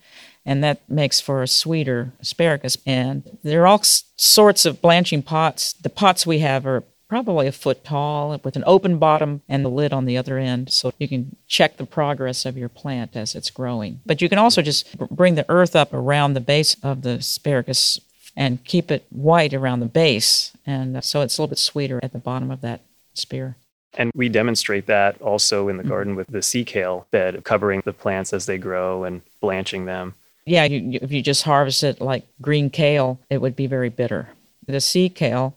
And 0.48 0.64
that 0.64 0.90
makes 0.90 1.20
for 1.20 1.44
a 1.44 1.48
sweeter 1.48 2.14
asparagus. 2.22 2.78
And 2.86 3.38
there 3.44 3.64
are 3.64 3.68
all 3.68 3.82
sorts 3.84 4.66
of 4.66 4.82
blanching 4.82 5.22
pots. 5.22 5.74
The 5.74 5.90
pots 5.90 6.26
we 6.26 6.40
have 6.40 6.66
are 6.66 6.84
probably 7.10 7.48
a 7.48 7.52
foot 7.52 7.84
tall 7.84 8.40
with 8.44 8.56
an 8.56 8.64
open 8.66 8.98
bottom 8.98 9.42
and 9.48 9.64
the 9.64 9.70
lid 9.70 9.92
on 9.92 10.06
the 10.06 10.18
other 10.18 10.38
end 10.38 10.72
so 10.72 10.92
you 11.00 11.08
can 11.08 11.36
check 11.48 11.78
the 11.78 11.86
progress 11.86 12.46
of 12.46 12.58
your 12.58 12.70
plant 12.70 13.16
as 13.16 13.36
it's 13.36 13.50
growing. 13.50 14.00
But 14.06 14.22
you 14.22 14.30
can 14.30 14.40
also 14.40 14.62
just 14.62 14.98
br- 14.98 15.06
bring 15.12 15.36
the 15.36 15.46
earth 15.50 15.76
up 15.76 15.94
around 15.94 16.34
the 16.34 16.40
base 16.40 16.76
of 16.82 17.02
the 17.02 17.16
asparagus 17.16 18.00
and 18.36 18.64
keep 18.64 18.90
it 18.90 19.06
white 19.10 19.54
around 19.54 19.82
the 19.82 19.86
base. 19.86 20.54
And 20.66 20.98
uh, 20.98 21.02
so 21.02 21.22
it's 21.22 21.38
a 21.38 21.42
little 21.42 21.50
bit 21.50 21.60
sweeter 21.60 22.00
at 22.02 22.14
the 22.14 22.20
bottom 22.20 22.52
of 22.52 22.62
that 22.62 22.82
spear. 23.14 23.58
And 23.96 24.12
we 24.14 24.30
demonstrate 24.30 24.86
that 24.86 25.20
also 25.22 25.68
in 25.70 25.78
the 25.78 25.84
garden 25.84 26.16
with 26.16 26.28
the 26.28 26.42
sea 26.42 26.64
kale 26.64 27.08
bed, 27.12 27.44
covering 27.44 27.82
the 27.84 27.94
plants 27.94 28.32
as 28.32 28.46
they 28.46 28.58
grow 28.58 29.04
and 29.04 29.22
blanching 29.42 29.86
them. 29.86 30.14
Yeah, 30.48 30.64
you, 30.64 30.80
you, 30.80 31.00
if 31.02 31.12
you 31.12 31.22
just 31.22 31.44
harvest 31.44 31.84
it 31.84 32.00
like 32.02 32.26
green 32.42 32.70
kale, 32.70 33.20
it 33.30 33.40
would 33.42 33.56
be 33.56 33.68
very 33.68 33.90
bitter. 33.90 34.30
The 34.66 34.80
sea 34.82 35.10
kale 35.10 35.56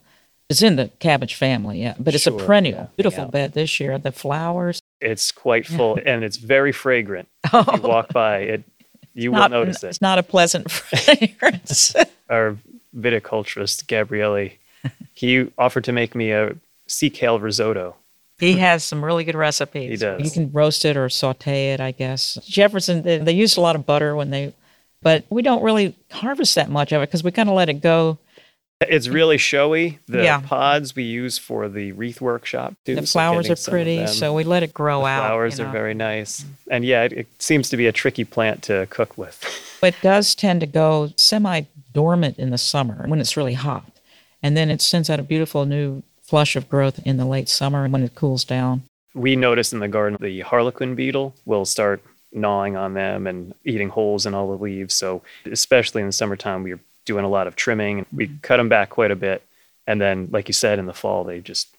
is 0.49 0.62
in 0.62 0.76
the 0.76 0.90
cabbage 0.99 1.35
family, 1.35 1.80
yeah, 1.80 1.94
but 1.99 2.14
it's 2.14 2.25
Sure, 2.25 2.35
a 2.40 2.44
perennial. 2.44 2.78
yeah, 2.78 2.87
Beautiful 2.97 3.25
yeah. 3.25 3.30
bed 3.30 3.52
this 3.52 3.78
year. 3.80 3.97
The 3.99 4.12
flowers. 4.12 4.80
It's 5.00 5.30
quite 5.32 5.66
full 5.66 5.99
and 6.04 6.25
it's 6.25 6.37
very 6.37 6.73
fragrant. 6.73 7.28
If 7.54 7.66
you 7.82 7.82
walk 7.88 8.12
by 8.12 8.38
it, 8.38 8.64
you 9.14 9.32
will 9.32 9.49
notice 9.49 9.82
it. 9.85 9.88
It's 9.88 10.00
not 10.02 10.18
a 10.18 10.23
pleasant 10.23 10.70
fragrance. 10.70 11.94
Our 12.28 12.56
viticulturist, 12.97 13.87
Gabriele, 13.87 14.50
he 15.14 15.50
offered 15.59 15.85
to 15.85 15.92
make 15.92 16.14
me 16.14 16.32
a 16.32 16.56
sea 16.87 17.11
kale 17.11 17.38
risotto. 17.40 17.97
He 18.38 18.54
has 18.59 18.82
some 18.85 19.04
really 19.04 19.25
good 19.25 19.35
recipes. 19.37 19.90
He 19.90 19.97
does. 19.97 20.23
You 20.25 20.30
can 20.30 20.50
roast 20.52 20.85
it 20.85 20.97
or 20.97 21.09
saute 21.11 21.73
it, 21.75 21.80
I 21.80 21.90
guess. 21.92 22.38
Jefferson, 22.47 23.02
they, 23.02 23.18
they 23.18 23.32
used 23.32 23.59
a 23.59 23.61
lot 23.61 23.76
of 23.76 23.85
butter 23.85 24.16
when 24.16 24.30
they, 24.30 24.54
but 25.02 25.25
we 25.30 25.42
don't 25.42 25.62
really 25.62 25.95
harvest 26.11 26.54
that 26.54 26.71
much 26.71 26.92
of 26.92 27.02
it 27.02 27.07
because 27.07 27.25
we 27.25 27.30
kind 27.30 27.49
of 27.49 27.54
let 27.54 27.69
it 27.69 27.75
go. 27.80 28.19
It's 28.83 29.09
really 29.09 29.37
showy. 29.37 29.99
The 30.07 30.23
Yeah. 30.25 30.40
pods 30.40 30.97
we 30.97 31.02
use 31.02 31.37
for 31.37 31.69
the 31.69 31.92
wreath 31.92 32.21
workshop. 32.23 32.75
Too, 32.87 32.95
The 32.95 33.02
flowers 33.02 33.47
getting 33.49 33.62
are 33.62 33.71
pretty, 33.71 34.07
so 34.07 34.33
we 34.33 34.42
let 34.42 34.62
it 34.62 34.73
grow 34.73 35.04
out. 35.04 35.21
The 35.21 35.25
out. 35.25 35.26
flowers 35.28 35.59
you 35.59 35.64
are 35.66 35.71
very 35.73 35.92
nice. 35.92 36.47
And 36.71 36.83
yeah, 36.85 37.02
it, 37.04 37.12
it 37.12 37.26
seems 37.42 37.69
to 37.71 37.76
be 37.76 37.87
a 37.87 37.92
tricky 37.92 38.25
plant 38.25 38.62
to 38.64 38.87
cook 38.90 39.16
with. 39.19 39.42
It 39.83 39.95
does 40.02 40.35
tend 40.35 40.61
to 40.61 40.66
go 40.66 41.11
semi 41.16 41.62
dormant 41.95 42.38
in 42.38 42.50
the 42.50 42.59
summer 42.59 43.07
when 43.09 43.19
it's 43.19 43.35
really 43.35 43.54
hot. 43.54 43.90
And 44.42 44.54
then 44.54 44.71
it 44.71 44.83
sends 44.83 45.09
out 45.09 45.19
a 45.19 45.23
beautiful 45.23 45.64
new 45.64 46.02
flush 46.21 46.54
of 46.54 46.69
growth 46.69 47.00
in 47.07 47.16
the 47.16 47.25
late 47.25 47.49
summer 47.49 47.88
when 47.88 48.02
it 48.02 48.14
cools 48.14 48.45
down. 48.45 48.83
we 49.14 49.37
notice 49.37 49.73
in 49.73 49.78
the 49.80 49.88
garden 49.88 50.19
the 50.21 50.40
harlequin 50.40 50.95
beetle 50.95 51.35
will 51.47 51.64
start 51.64 52.02
gnawing 52.33 52.77
on 52.77 52.95
them 52.95 53.27
and 53.27 53.55
eating 53.65 53.89
holes 53.89 54.27
in 54.27 54.35
all 54.35 54.51
the 54.51 54.63
leaves. 54.63 54.95
So, 54.95 55.23
especially 55.45 56.03
in 56.03 56.09
the 56.09 56.13
summertime, 56.13 56.63
we're 56.63 56.81
doing 57.05 57.25
a 57.25 57.29
lot 57.29 57.47
of 57.47 57.57
trimming. 57.57 58.07
We 58.13 58.27
mm-hmm. 58.27 58.37
cut 58.43 58.59
them 58.59 58.69
back 58.69 58.91
quite 58.91 59.11
a 59.11 59.17
bit. 59.17 59.43
And 59.87 60.01
then, 60.01 60.29
like 60.31 60.49
you 60.49 60.55
said, 60.55 60.79
in 60.79 60.87
the 60.87 60.95
fall, 60.95 61.25
they 61.25 61.41
just 61.41 61.75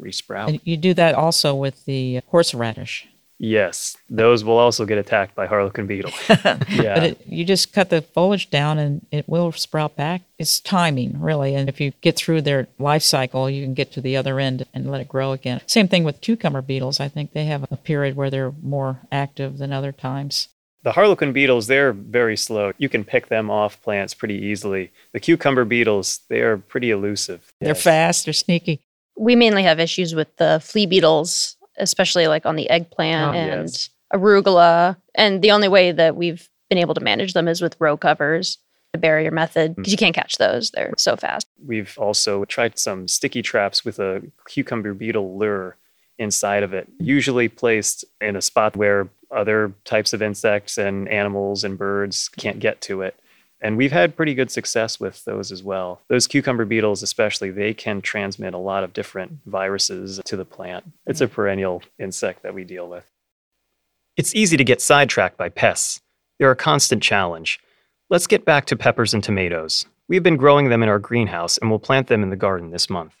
resprout. 0.00 0.48
And 0.48 0.60
you 0.64 0.76
do 0.76 0.94
that 0.94 1.14
also 1.14 1.54
with 1.54 1.84
the 1.84 2.20
horseradish. 2.28 3.06
Yes, 3.44 3.96
those 4.08 4.42
will 4.44 4.56
also 4.58 4.84
get 4.86 4.98
attacked 4.98 5.34
by 5.34 5.46
harlequin 5.46 5.86
beetle. 5.86 6.12
yeah. 6.28 6.94
But 6.94 7.02
it, 7.04 7.26
you 7.26 7.44
just 7.44 7.72
cut 7.72 7.90
the 7.90 8.02
foliage 8.02 8.50
down 8.50 8.78
and 8.78 9.06
it 9.10 9.28
will 9.28 9.52
sprout 9.52 9.96
back. 9.96 10.22
It's 10.38 10.60
timing, 10.60 11.20
really. 11.20 11.54
And 11.54 11.68
if 11.68 11.80
you 11.80 11.92
get 12.00 12.16
through 12.16 12.42
their 12.42 12.66
life 12.78 13.02
cycle, 13.02 13.48
you 13.48 13.64
can 13.64 13.74
get 13.74 13.92
to 13.92 14.00
the 14.00 14.16
other 14.16 14.40
end 14.40 14.66
and 14.74 14.90
let 14.90 15.00
it 15.00 15.08
grow 15.08 15.32
again. 15.32 15.60
Same 15.66 15.88
thing 15.88 16.04
with 16.04 16.20
cucumber 16.20 16.62
beetles. 16.62 17.00
I 17.00 17.08
think 17.08 17.32
they 17.32 17.44
have 17.44 17.70
a 17.70 17.76
period 17.76 18.16
where 18.16 18.30
they're 18.30 18.52
more 18.62 19.00
active 19.12 19.58
than 19.58 19.72
other 19.72 19.92
times. 19.92 20.48
The 20.82 20.92
harlequin 20.92 21.32
beetles, 21.32 21.66
they're 21.66 21.94
very 21.94 22.36
slow. 22.36 22.72
You 22.76 22.90
can 22.90 23.04
pick 23.04 23.28
them 23.28 23.50
off 23.50 23.80
plants 23.82 24.12
pretty 24.12 24.34
easily. 24.34 24.90
The 25.12 25.20
cucumber 25.20 25.64
beetles, 25.64 26.20
they 26.28 26.40
are 26.40 26.58
pretty 26.58 26.90
elusive. 26.90 27.52
They're 27.60 27.70
Yes. 27.70 27.82
fast, 27.82 28.24
they're 28.26 28.34
sneaky. 28.34 28.80
We 29.16 29.34
mainly 29.36 29.62
have 29.62 29.78
issues 29.80 30.14
with 30.14 30.36
the 30.36 30.60
flea 30.62 30.84
beetles, 30.86 31.53
especially 31.78 32.26
like 32.26 32.46
on 32.46 32.56
the 32.56 32.68
eggplant 32.70 33.34
Oh, 33.34 33.38
and 33.38 33.62
yes. 33.62 33.90
arugula. 34.12 34.96
And 35.14 35.42
the 35.42 35.50
only 35.50 35.68
way 35.68 35.92
that 35.92 36.16
we've 36.16 36.48
been 36.68 36.78
able 36.78 36.94
to 36.94 37.00
manage 37.00 37.32
them 37.32 37.48
is 37.48 37.60
with 37.60 37.76
row 37.78 37.96
covers, 37.96 38.58
the 38.92 38.98
barrier 38.98 39.30
method, 39.30 39.72
mm. 39.72 39.76
because 39.76 39.92
you 39.92 39.98
can't 39.98 40.14
catch 40.14 40.36
those. 40.38 40.70
They're 40.70 40.94
so 40.96 41.16
fast. 41.16 41.46
We've 41.64 41.96
also 41.98 42.44
tried 42.44 42.78
some 42.78 43.08
sticky 43.08 43.42
traps 43.42 43.84
with 43.84 43.98
a 43.98 44.22
cucumber 44.48 44.94
beetle 44.94 45.38
lure 45.38 45.76
inside 46.18 46.62
of 46.62 46.72
it, 46.72 46.88
usually 46.98 47.48
placed 47.48 48.04
in 48.20 48.36
a 48.36 48.42
spot 48.42 48.76
where 48.76 49.08
other 49.30 49.72
types 49.84 50.12
of 50.12 50.22
insects 50.22 50.78
and 50.78 51.08
animals 51.08 51.64
and 51.64 51.76
birds 51.76 52.28
can't 52.28 52.60
get 52.60 52.80
to 52.82 53.02
it. 53.02 53.18
And 53.64 53.78
we've 53.78 53.92
had 53.92 54.14
pretty 54.14 54.34
good 54.34 54.50
success 54.50 55.00
with 55.00 55.24
those 55.24 55.50
as 55.50 55.62
well. 55.62 56.02
Those 56.08 56.26
cucumber 56.26 56.66
beetles, 56.66 57.02
especially, 57.02 57.50
they 57.50 57.72
can 57.72 58.02
transmit 58.02 58.52
a 58.52 58.58
lot 58.58 58.84
of 58.84 58.92
different 58.92 59.38
viruses 59.46 60.20
to 60.26 60.36
the 60.36 60.44
plant. 60.44 60.84
It's 61.06 61.22
a 61.22 61.28
perennial 61.28 61.82
insect 61.98 62.42
that 62.42 62.52
we 62.52 62.64
deal 62.64 62.86
with. 62.86 63.10
It's 64.18 64.34
easy 64.34 64.58
to 64.58 64.64
get 64.64 64.82
sidetracked 64.82 65.38
by 65.38 65.48
pests. 65.48 66.02
They're 66.38 66.50
a 66.50 66.56
constant 66.56 67.02
challenge. 67.02 67.58
Let's 68.10 68.26
get 68.26 68.44
back 68.44 68.66
to 68.66 68.76
peppers 68.76 69.14
and 69.14 69.24
tomatoes. 69.24 69.86
We've 70.08 70.22
been 70.22 70.36
growing 70.36 70.68
them 70.68 70.82
in 70.82 70.90
our 70.90 70.98
greenhouse 70.98 71.56
and 71.56 71.70
we'll 71.70 71.78
plant 71.78 72.08
them 72.08 72.22
in 72.22 72.28
the 72.28 72.36
garden 72.36 72.70
this 72.70 72.90
month. 72.90 73.14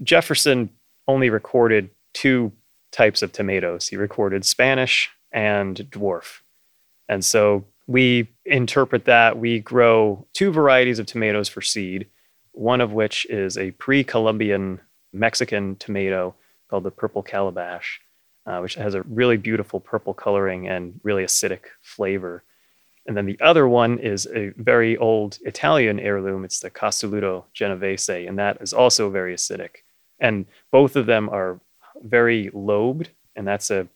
Jefferson 0.00 0.70
only 1.08 1.28
recorded 1.28 1.90
two 2.14 2.52
types 2.92 3.20
of 3.20 3.32
tomatoes. 3.32 3.88
He 3.88 3.96
recorded 3.96 4.44
Spanish 4.44 5.10
and 5.32 5.76
dwarf. 5.90 6.42
And 7.08 7.24
so 7.24 7.64
we 7.86 8.28
interpret 8.44 9.04
that 9.04 9.38
we 9.38 9.60
grow 9.60 10.26
two 10.32 10.50
varieties 10.50 10.98
of 10.98 11.06
tomatoes 11.06 11.48
for 11.48 11.60
seed, 11.62 12.08
one 12.52 12.80
of 12.80 12.92
which 12.92 13.26
is 13.26 13.56
a 13.56 13.70
pre 13.72 14.02
Columbian 14.02 14.80
Mexican 15.12 15.76
tomato 15.76 16.34
called 16.68 16.84
the 16.84 16.90
purple 16.90 17.22
calabash, 17.22 18.00
uh, 18.46 18.58
which 18.58 18.74
has 18.74 18.94
a 18.94 19.02
really 19.02 19.36
beautiful 19.36 19.78
purple 19.78 20.14
coloring 20.14 20.68
and 20.68 21.00
really 21.04 21.24
acidic 21.24 21.60
flavor. 21.80 22.42
And 23.06 23.16
then 23.16 23.26
the 23.26 23.38
other 23.40 23.68
one 23.68 24.00
is 24.00 24.26
a 24.34 24.52
very 24.56 24.96
old 24.96 25.38
Italian 25.44 26.00
heirloom. 26.00 26.44
It's 26.44 26.58
the 26.58 26.70
Costoluto 26.70 27.44
Genovese, 27.54 28.08
and 28.08 28.36
that 28.38 28.58
is 28.60 28.72
also 28.72 29.10
very 29.10 29.32
acidic. 29.32 29.84
And 30.18 30.46
both 30.72 30.96
of 30.96 31.06
them 31.06 31.28
are 31.28 31.60
very 32.02 32.50
lobed, 32.52 33.10
and 33.36 33.46
that's 33.46 33.70
a, 33.70 33.86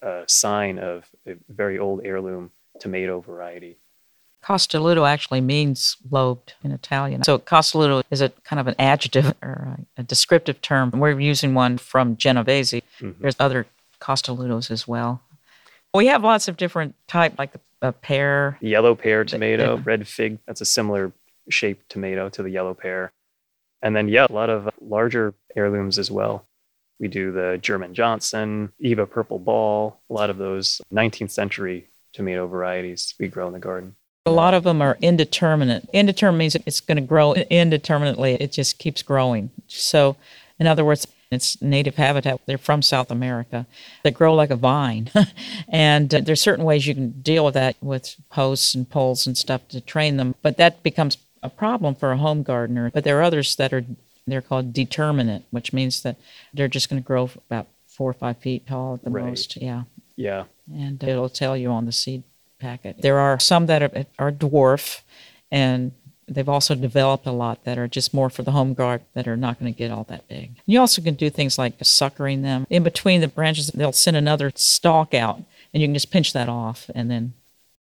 a 0.00 0.22
sign 0.28 0.78
of 0.78 1.10
a 1.26 1.34
very 1.48 1.80
old 1.80 2.02
heirloom 2.04 2.52
tomato 2.82 3.20
variety. 3.20 3.78
Costoluto 4.44 5.08
actually 5.08 5.40
means 5.40 5.96
lobed 6.10 6.54
in 6.64 6.72
Italian. 6.72 7.22
So 7.22 7.38
Costoluto 7.38 8.02
is 8.10 8.20
a 8.20 8.30
kind 8.42 8.58
of 8.58 8.66
an 8.66 8.74
adjective 8.76 9.34
or 9.42 9.78
a, 9.96 10.02
descriptive 10.02 10.60
term. 10.60 10.90
We're 10.90 11.18
using 11.20 11.54
one 11.54 11.78
from 11.78 12.16
Genovese. 12.16 12.82
Mhm. 13.00 13.14
There's 13.20 13.36
other 13.38 13.66
Costolutos 14.00 14.70
as 14.70 14.88
well. 14.88 15.22
We 15.94 16.06
have 16.06 16.24
lots 16.24 16.48
of 16.48 16.56
different 16.56 16.96
type, 17.06 17.34
like 17.38 17.52
a 17.82 17.92
pear. 17.92 18.58
Yellow 18.60 18.96
pear 18.96 19.24
tomato, 19.24 19.76
yeah. 19.76 19.82
red 19.84 20.08
fig, 20.08 20.38
that's 20.46 20.60
a 20.60 20.64
similar 20.64 21.12
shaped 21.48 21.88
tomato 21.88 22.28
to 22.30 22.42
the 22.42 22.50
yellow 22.50 22.74
pear. 22.74 23.12
And 23.80 23.94
then, 23.94 24.08
yeah, 24.08 24.26
a 24.28 24.32
lot 24.32 24.50
of 24.50 24.70
larger 24.80 25.34
heirlooms 25.54 25.98
as 25.98 26.10
well. 26.10 26.46
We 26.98 27.08
do 27.08 27.30
the 27.30 27.58
German 27.60 27.94
Johnson, 27.94 28.72
Eva 28.80 29.06
Purple 29.06 29.38
Ball, 29.38 30.00
a 30.08 30.12
lot 30.12 30.30
of 30.30 30.38
those 30.38 30.80
19th 30.92 31.30
century 31.30 31.88
tomato 32.12 32.46
varieties 32.46 33.14
we 33.18 33.28
grow 33.28 33.46
in 33.46 33.52
the 33.52 33.58
garden. 33.58 33.96
A 34.26 34.30
lot 34.30 34.54
of 34.54 34.62
them 34.62 34.80
are 34.80 34.96
indeterminate. 35.00 35.88
Indeterminate 35.92 36.38
means 36.38 36.54
it's 36.54 36.80
going 36.80 36.96
to 36.96 37.02
grow 37.02 37.32
indeterminately. 37.34 38.34
It 38.34 38.52
just 38.52 38.78
keeps 38.78 39.02
growing. 39.02 39.50
So, 39.66 40.16
in 40.60 40.66
other 40.68 40.84
words, 40.84 41.06
it's 41.32 41.60
native 41.60 41.96
habitat. 41.96 42.40
They're 42.46 42.58
from 42.58 42.82
South 42.82 43.10
America. 43.10 43.66
They 44.04 44.10
grow 44.12 44.34
like 44.34 44.50
a 44.50 44.56
vine. 44.56 45.10
and 45.68 46.14
uh, 46.14 46.20
there's 46.20 46.40
certain 46.40 46.64
ways 46.64 46.86
you 46.86 46.94
can 46.94 47.10
deal 47.22 47.44
with 47.44 47.54
that 47.54 47.74
with 47.80 48.14
posts 48.30 48.74
and 48.74 48.88
poles 48.88 49.26
and 49.26 49.36
stuff 49.36 49.66
to 49.68 49.80
train 49.80 50.18
them. 50.18 50.34
But 50.42 50.56
that 50.58 50.82
becomes 50.84 51.16
a 51.42 51.48
problem 51.50 51.94
for 51.96 52.12
a 52.12 52.18
home 52.18 52.42
gardener. 52.44 52.90
But 52.92 53.02
there 53.04 53.18
are 53.18 53.22
others 53.22 53.56
that 53.56 53.72
are 53.72 53.84
they're 54.24 54.40
called 54.42 54.72
determinate, 54.72 55.42
which 55.50 55.72
means 55.72 56.02
that 56.02 56.16
they're 56.54 56.68
just 56.68 56.88
going 56.88 57.02
to 57.02 57.06
grow 57.06 57.28
about 57.50 57.66
four 57.88 58.08
or 58.10 58.14
five 58.14 58.36
feet 58.38 58.68
tall 58.68 58.94
at 58.94 59.02
the 59.02 59.10
Right. 59.10 59.24
most. 59.24 59.56
Yeah, 59.56 59.82
Yeah. 60.16 60.44
And 60.76 61.02
it'll 61.02 61.28
tell 61.28 61.56
you 61.56 61.70
on 61.70 61.86
the 61.86 61.92
seed 61.92 62.22
packet. 62.58 63.02
There 63.02 63.18
are 63.18 63.38
some 63.40 63.66
that 63.66 63.82
are, 63.82 64.06
are 64.18 64.32
dwarf, 64.32 65.00
and 65.50 65.92
they've 66.28 66.48
also 66.48 66.74
developed 66.74 67.26
a 67.26 67.32
lot 67.32 67.64
that 67.64 67.76
are 67.78 67.88
just 67.88 68.14
more 68.14 68.30
for 68.30 68.42
the 68.42 68.52
home 68.52 68.74
garden 68.74 69.06
that 69.14 69.26
are 69.28 69.36
not 69.36 69.58
going 69.60 69.72
to 69.72 69.76
get 69.76 69.90
all 69.90 70.04
that 70.04 70.26
big. 70.28 70.52
You 70.66 70.80
also 70.80 71.02
can 71.02 71.14
do 71.14 71.28
things 71.30 71.58
like 71.58 71.74
suckering 71.82 72.42
them 72.42 72.66
in 72.70 72.82
between 72.82 73.20
the 73.20 73.28
branches. 73.28 73.66
They'll 73.68 73.92
send 73.92 74.16
another 74.16 74.52
stalk 74.54 75.12
out, 75.14 75.36
and 75.72 75.80
you 75.82 75.88
can 75.88 75.94
just 75.94 76.10
pinch 76.10 76.32
that 76.32 76.48
off, 76.48 76.90
and 76.94 77.10
then 77.10 77.34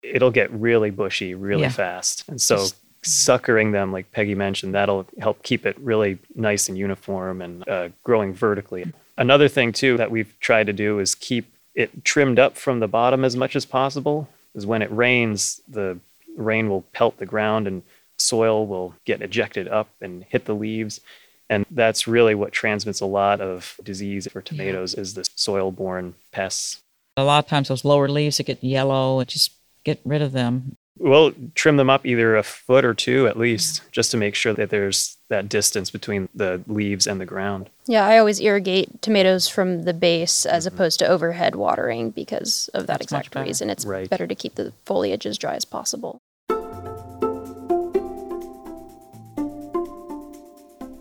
It'll 0.01 0.31
get 0.31 0.50
really 0.51 0.91
bushy 0.91 1.36
really 1.36 1.63
Yeah. 1.63 1.69
fast. 1.71 2.24
And 2.29 2.39
so, 2.39 2.55
Just- 2.57 2.75
suckering 3.01 3.71
them, 3.74 3.91
like 3.91 4.12
Peggy 4.13 4.33
mentioned, 4.36 4.74
that'll 4.74 5.05
help 5.19 5.43
keep 5.43 5.65
it 5.65 5.77
really 5.79 6.19
nice 6.36 6.69
and 6.69 6.77
uniform 6.77 7.41
and 7.41 7.67
uh, 7.67 7.89
growing 8.03 8.33
vertically. 8.33 8.86
Another 9.17 9.50
thing, 9.50 9.71
too, 9.74 9.98
that 9.98 10.09
we've 10.12 10.33
tried 10.39 10.67
to 10.67 10.74
do 10.74 11.00
is 11.00 11.15
keep 11.15 11.51
it 11.75 12.03
trimmed 12.03 12.39
up 12.39 12.57
from 12.57 12.79
the 12.79 12.88
bottom 12.88 13.23
as 13.23 13.35
much 13.35 13.55
as 13.55 13.65
possible. 13.65 14.27
Is 14.55 14.65
when 14.65 14.81
it 14.81 14.91
rains, 14.91 15.61
the 15.67 15.99
rain 16.35 16.69
will 16.69 16.81
pelt 16.93 17.17
the 17.17 17.25
ground 17.25 17.67
and 17.67 17.83
soil 18.17 18.65
will 18.65 18.95
get 19.05 19.21
ejected 19.21 19.67
up 19.67 19.89
and 20.01 20.23
hit 20.23 20.45
the 20.45 20.55
leaves. 20.55 21.01
And 21.49 21.65
that's 21.71 22.07
really 22.07 22.35
what 22.35 22.51
transmits 22.51 23.01
a 23.01 23.05
lot 23.05 23.41
of 23.41 23.79
disease 23.83 24.27
for 24.31 24.41
tomatoes 24.41 24.93
is 24.93 25.13
the 25.13 25.27
soil-borne 25.35 26.15
pests. 26.31 26.81
a 27.17 27.23
lot 27.23 27.43
of 27.43 27.49
times 27.49 27.67
those 27.67 27.85
lower 27.85 28.07
leaves 28.07 28.38
that 28.38 28.45
get 28.45 28.63
yellow, 28.63 29.23
just 29.23 29.51
get 29.83 29.99
rid 30.05 30.21
of 30.21 30.31
them. 30.31 30.75
We'll 30.97 31.33
trim 31.55 31.77
them 31.77 31.89
up 31.89 32.05
either 32.05 32.35
a 32.35 32.43
foot 32.43 32.83
or 32.83 32.93
two 32.93 33.27
at 33.27 33.38
least, 33.38 33.83
just 33.91 34.11
to 34.11 34.17
make 34.17 34.35
sure 34.35 34.53
that 34.53 34.69
there's 34.69 35.17
that 35.29 35.48
distance 35.48 35.89
between 35.89 36.27
the 36.36 36.62
leaves 36.67 37.07
and 37.07 37.21
the 37.21 37.25
ground. 37.25 37.69
Yeah, 37.86 38.05
I 38.05 38.17
always 38.17 38.39
irrigate 38.39 39.01
tomatoes 39.01 39.48
from 39.48 39.83
the 39.83 39.93
base 39.93 40.45
as 40.45 40.65
mm-hmm. 40.65 40.75
opposed 40.75 41.00
to 41.00 41.07
overhead 41.07 41.55
watering 41.55 42.09
because 42.12 42.69
of 42.74 42.88
that 42.88 43.00
That's 43.00 43.05
exact 43.05 43.36
reason. 43.36 43.69
It's 43.69 43.86
Right. 43.86 44.09
better 44.09 44.27
to 44.27 44.36
keep 44.36 44.55
the 44.55 44.74
foliage 44.86 45.25
as 45.25 45.38
dry 45.38 45.55
as 45.55 45.65
possible. 45.65 46.19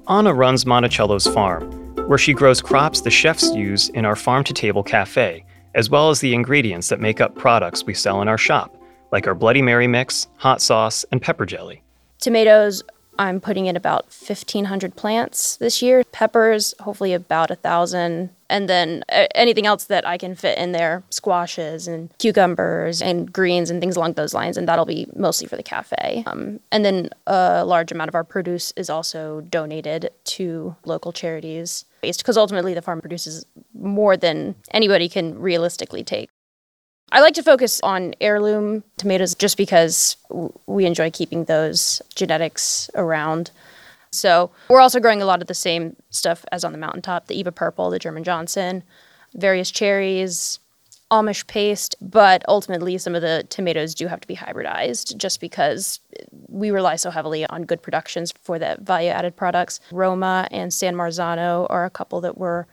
Anna 0.08 0.32
runs 0.32 0.64
Monticello's 0.64 1.26
farm, 1.26 1.70
where 2.08 2.16
she 2.16 2.32
grows 2.32 2.62
crops 2.62 3.02
the 3.02 3.10
chefs 3.10 3.54
use 3.54 3.90
in 3.90 4.06
our 4.06 4.16
farm 4.16 4.42
to 4.44 4.54
table 4.54 4.82
cafe, 4.82 5.44
as 5.74 5.90
well 5.90 6.08
as 6.08 6.20
the 6.20 6.32
ingredients 6.32 6.88
that 6.88 7.00
make 7.00 7.20
up 7.20 7.34
products 7.34 7.84
we 7.84 7.92
sell 7.92 8.22
in 8.22 8.28
our 8.28 8.38
shop, 8.38 8.74
like 9.12 9.26
our 9.26 9.34
Bloody 9.34 9.60
Mary 9.60 9.86
mix, 9.86 10.26
hot 10.36 10.62
sauce, 10.62 11.04
and 11.12 11.20
pepper 11.20 11.44
jelly. 11.44 11.82
Tomatoes, 12.20 12.82
I'm 13.18 13.40
putting 13.40 13.66
in 13.66 13.76
about 13.76 14.04
1,500 14.04 14.94
plants 14.94 15.56
this 15.56 15.82
year. 15.82 16.04
Peppers, 16.12 16.74
hopefully 16.80 17.12
about 17.12 17.50
a 17.50 17.56
thousand. 17.56 18.30
And 18.48 18.68
then 18.68 19.04
uh, 19.10 19.26
anything 19.34 19.66
else 19.66 19.84
that 19.84 20.06
I 20.06 20.16
can 20.16 20.34
fit 20.34 20.56
in 20.56 20.72
there 20.72 21.02
squashes 21.10 21.88
and 21.88 22.16
cucumbers 22.18 23.02
and 23.02 23.30
greens 23.30 23.70
and 23.70 23.80
things 23.80 23.96
along 23.96 24.14
those 24.14 24.32
lines. 24.32 24.56
And 24.56 24.68
that'll 24.68 24.86
be 24.86 25.06
mostly 25.14 25.48
for 25.48 25.56
the 25.56 25.62
cafe. 25.62 26.22
Um, 26.26 26.60
and 26.70 26.84
then 26.84 27.10
a 27.26 27.64
large 27.64 27.92
amount 27.92 28.08
of 28.08 28.14
our 28.14 28.24
produce 28.24 28.72
is 28.76 28.88
also 28.88 29.42
donated 29.42 30.10
to 30.24 30.76
local 30.84 31.12
charities 31.12 31.84
because 32.00 32.36
ultimately 32.36 32.74
the 32.74 32.82
farm 32.82 33.00
produces 33.00 33.44
more 33.74 34.16
than 34.16 34.54
anybody 34.70 35.08
can 35.08 35.38
realistically 35.38 36.04
take. 36.04 36.30
I 37.10 37.20
like 37.20 37.34
to 37.34 37.42
focus 37.42 37.80
on 37.82 38.14
heirloom 38.20 38.84
tomatoes 38.98 39.34
just 39.34 39.56
because 39.56 40.16
we 40.66 40.84
enjoy 40.84 41.10
keeping 41.10 41.44
those 41.44 42.02
genetics 42.14 42.90
around. 42.94 43.50
So 44.10 44.50
we're 44.68 44.80
also 44.80 45.00
growing 45.00 45.22
a 45.22 45.24
lot 45.24 45.40
of 45.40 45.48
the 45.48 45.54
same 45.54 45.96
stuff 46.10 46.44
as 46.52 46.64
on 46.64 46.72
the 46.72 46.78
mountaintop 46.78 47.26
the 47.26 47.38
Eva 47.38 47.52
Purple, 47.52 47.90
the 47.90 47.98
German 47.98 48.24
Johnson, 48.24 48.82
various 49.34 49.70
cherries, 49.70 50.58
Amish 51.10 51.46
paste. 51.46 51.94
But 52.00 52.44
ultimately, 52.48 52.98
some 52.98 53.14
of 53.14 53.22
the 53.22 53.46
tomatoes 53.48 53.94
do 53.94 54.06
have 54.06 54.20
to 54.20 54.28
be 54.28 54.36
hybridized 54.36 55.16
just 55.16 55.40
because 55.40 56.00
we 56.48 56.70
rely 56.70 56.96
so 56.96 57.10
heavily 57.10 57.46
on 57.46 57.64
good 57.64 57.82
productions 57.82 58.32
for 58.42 58.58
the 58.58 58.76
value 58.80 59.08
added 59.10 59.36
products. 59.36 59.80
Roma 59.90 60.48
and 60.50 60.72
San 60.72 60.94
Marzano 60.94 61.66
are 61.70 61.84
a 61.84 61.90
couple 61.90 62.20
that 62.20 62.36
we're 62.36 62.66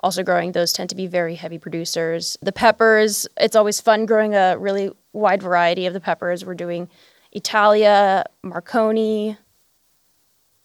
also 0.00 0.22
growing. 0.22 0.52
Those 0.52 0.72
tend 0.72 0.90
to 0.90 0.96
be 0.96 1.06
very 1.06 1.34
heavy 1.34 1.58
producers. 1.58 2.36
The 2.42 2.52
peppers, 2.52 3.26
it's 3.38 3.56
always 3.56 3.80
fun 3.80 4.06
growing 4.06 4.34
a 4.34 4.56
really 4.58 4.90
wide 5.12 5.42
variety 5.42 5.86
of 5.86 5.94
the 5.94 6.00
peppers. 6.00 6.44
We're 6.44 6.54
doing 6.54 6.88
Italia, 7.32 8.24
Marconi, 8.42 9.36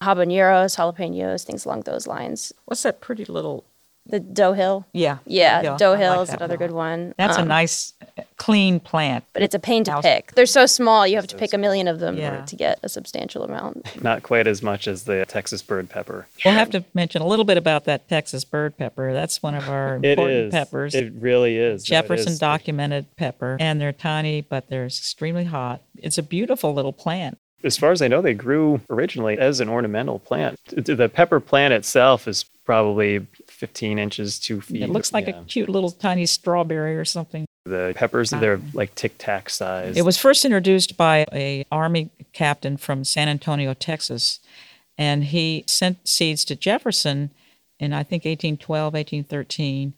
habaneros, 0.02 0.76
jalapenos, 0.76 1.44
things 1.44 1.64
along 1.64 1.82
those 1.82 2.06
lines. 2.06 2.52
What's 2.64 2.82
that 2.82 3.00
pretty 3.00 3.24
little? 3.24 3.64
The 4.08 4.20
Doe 4.20 4.52
Hill. 4.52 4.86
Yeah, 4.92 5.18
Yeah, 5.26 5.62
Doe. 5.62 5.76
Doe 5.78 5.90
like 5.90 5.98
Hill 6.00 6.22
is 6.22 6.28
that 6.28 6.36
another 6.38 6.54
one. 6.54 6.58
good 6.58 6.70
one. 6.74 7.14
That's 7.18 7.36
a 7.38 7.40
Um, 7.40 7.48
nice, 7.48 7.92
uh, 8.16 8.22
clean 8.36 8.78
plant. 8.78 9.24
But 9.32 9.42
it's 9.42 9.54
a 9.54 9.58
pain 9.58 9.82
to 9.84 9.90
House- 9.92 10.04
pick. 10.04 10.32
They're 10.34 10.46
so 10.46 10.66
small, 10.66 11.06
you 11.06 11.16
have 11.16 11.26
to 11.26 11.36
pick 11.36 11.52
a 11.52 11.58
million 11.58 11.88
of 11.88 11.98
them 11.98 12.16
Yeah. 12.16 12.42
to 12.44 12.56
get 12.56 12.78
a 12.84 12.88
substantial 12.88 13.42
amount. 13.42 14.02
Not 14.02 14.22
quite 14.22 14.46
as 14.46 14.62
much 14.62 14.86
as 14.86 15.04
the 15.04 15.24
Texas 15.26 15.60
bird 15.62 15.90
pepper. 15.90 16.28
We'll 16.44 16.54
have 16.54 16.70
to 16.70 16.84
mention 16.94 17.20
a 17.20 17.26
little 17.26 17.44
bit 17.44 17.56
about 17.56 17.84
that 17.86 18.08
Texas 18.08 18.44
bird 18.44 18.76
pepper. 18.76 19.12
That's 19.12 19.42
one 19.42 19.54
of 19.56 19.68
our 19.68 19.96
important 20.02 20.30
is. 20.30 20.50
peppers. 20.52 20.94
It 20.94 21.12
really 21.18 21.56
is. 21.56 21.82
No, 21.90 21.96
Jefferson 21.96 22.32
is. 22.32 22.38
documented 22.38 23.06
pepper, 23.16 23.56
and 23.58 23.80
they're 23.80 23.92
tiny, 23.92 24.40
but 24.40 24.68
they're 24.68 24.86
extremely 24.86 25.44
hot. 25.44 25.80
It's 25.98 26.18
a 26.18 26.22
beautiful 26.22 26.72
little 26.74 26.92
plant. 26.92 27.38
As 27.64 27.76
far 27.76 27.90
as 27.90 28.00
I 28.02 28.06
know, 28.06 28.22
they 28.22 28.34
grew 28.34 28.80
originally 28.88 29.36
as 29.38 29.58
an 29.58 29.68
ornamental 29.68 30.20
plant. 30.20 30.60
The 30.68 31.08
pepper 31.08 31.40
plant 31.40 31.74
itself 31.74 32.28
is 32.28 32.44
probably 32.64 33.26
15 33.56 33.98
inches, 33.98 34.38
two 34.38 34.60
feet. 34.60 34.82
It 34.82 34.90
looks 34.90 35.12
like 35.12 35.26
Yeah. 35.26 35.40
a 35.40 35.44
cute 35.44 35.68
little 35.68 35.90
tiny 35.90 36.26
strawberry 36.26 36.96
or 36.96 37.04
something. 37.04 37.46
The 37.64 37.92
peppers, 37.96 38.30
they're 38.30 38.54
um, 38.54 38.70
like 38.74 38.94
tic 38.94 39.14
tac 39.18 39.50
size. 39.50 39.96
It 39.96 40.04
was 40.04 40.16
first 40.16 40.44
introduced 40.44 40.96
by 40.96 41.26
a 41.32 41.64
army 41.72 42.10
captain 42.32 42.76
from 42.76 43.04
San 43.04 43.28
Antonio, 43.28 43.74
Texas, 43.74 44.38
and 44.96 45.24
he 45.24 45.64
sent 45.66 46.06
seeds 46.06 46.44
to 46.44 46.54
Jefferson 46.54 47.30
in 47.80 47.92
I 47.92 48.02
think 48.02 48.24
1812, 48.24 48.94
1813. 48.94 49.94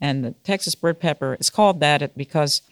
And 0.00 0.24
the 0.24 0.32
Texas 0.44 0.74
bird 0.74 1.00
pepper 1.00 1.36
is 1.40 1.50
called 1.50 1.80
that 1.80 2.16
because 2.16 2.62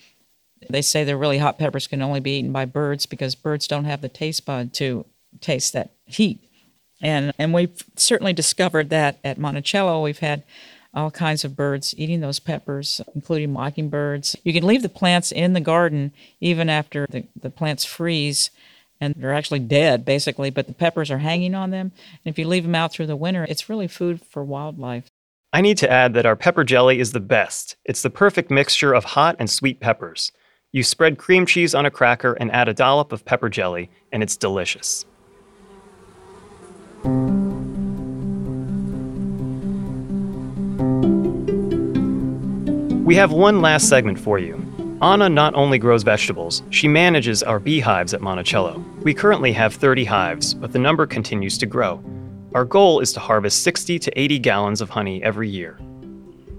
they 0.68 0.82
say 0.82 1.04
the 1.04 1.16
really 1.16 1.38
hot 1.38 1.58
peppers 1.58 1.86
can 1.86 2.02
only 2.02 2.20
be 2.20 2.38
eaten 2.38 2.52
by 2.52 2.64
birds 2.64 3.06
because 3.06 3.34
birds 3.34 3.66
don't 3.66 3.84
have 3.84 4.00
the 4.00 4.08
taste 4.08 4.44
bud 4.44 4.72
to 4.74 5.06
taste 5.40 5.72
that 5.72 5.90
heat. 6.06 6.40
And 7.00 7.32
and 7.38 7.54
we've 7.54 7.84
certainly 7.96 8.32
discovered 8.32 8.90
that 8.90 9.18
at 9.22 9.38
Monticello. 9.38 10.02
We've 10.02 10.18
had 10.18 10.42
all 10.94 11.10
kinds 11.10 11.44
of 11.44 11.54
birds 11.54 11.94
eating 11.96 12.20
those 12.20 12.40
peppers, 12.40 13.00
including 13.14 13.52
mockingbirds. 13.52 14.36
You 14.42 14.52
can 14.52 14.66
leave 14.66 14.82
the 14.82 14.88
plants 14.88 15.30
in 15.30 15.52
the 15.52 15.60
garden 15.60 16.12
even 16.40 16.68
after 16.68 17.06
the, 17.08 17.24
the 17.40 17.50
plants 17.50 17.84
freeze 17.84 18.50
and 19.00 19.14
they're 19.16 19.34
actually 19.34 19.60
dead 19.60 20.04
basically, 20.04 20.50
but 20.50 20.66
the 20.66 20.74
peppers 20.74 21.10
are 21.10 21.18
hanging 21.18 21.54
on 21.54 21.70
them. 21.70 21.92
And 22.24 22.32
if 22.32 22.38
you 22.38 22.46
leave 22.46 22.64
them 22.64 22.74
out 22.74 22.92
through 22.92 23.06
the 23.06 23.16
winter, 23.16 23.46
it's 23.48 23.68
really 23.68 23.88
food 23.88 24.20
for 24.22 24.42
wildlife. 24.42 25.06
I 25.52 25.60
need 25.60 25.78
to 25.78 25.90
add 25.90 26.14
that 26.14 26.26
our 26.26 26.36
pepper 26.36 26.64
jelly 26.64 27.00
is 27.00 27.12
the 27.12 27.20
best. 27.20 27.76
It's 27.84 28.02
the 28.02 28.10
perfect 28.10 28.50
mixture 28.50 28.92
of 28.92 29.04
hot 29.04 29.36
and 29.38 29.48
sweet 29.48 29.80
peppers. 29.80 30.30
You 30.72 30.82
spread 30.82 31.16
cream 31.16 31.46
cheese 31.46 31.74
on 31.74 31.86
a 31.86 31.90
cracker 31.90 32.34
and 32.34 32.52
add 32.52 32.68
a 32.68 32.74
dollop 32.74 33.12
of 33.12 33.24
pepper 33.24 33.48
jelly, 33.48 33.90
and 34.12 34.22
it's 34.22 34.36
delicious. 34.36 35.06
We 43.04 43.14
have 43.14 43.32
one 43.32 43.62
last 43.62 43.88
segment 43.88 44.18
for 44.18 44.38
you. 44.38 44.54
Anna 45.00 45.28
not 45.28 45.54
only 45.54 45.78
grows 45.78 46.02
vegetables, 46.02 46.62
she 46.70 46.88
manages 46.88 47.42
our 47.44 47.60
beehives 47.60 48.14
at 48.14 48.20
Monticello. 48.20 48.84
We 49.02 49.14
currently 49.14 49.52
have 49.52 49.74
30 49.74 50.04
hives, 50.04 50.54
but 50.54 50.72
the 50.72 50.78
number 50.80 51.06
continues 51.06 51.56
to 51.58 51.66
grow. 51.66 52.02
Our 52.54 52.64
goal 52.64 52.98
is 53.00 53.12
to 53.12 53.20
harvest 53.20 53.62
60 53.62 53.98
to 54.00 54.20
80 54.20 54.38
gallons 54.40 54.80
of 54.80 54.90
honey 54.90 55.22
every 55.22 55.48
year. 55.48 55.78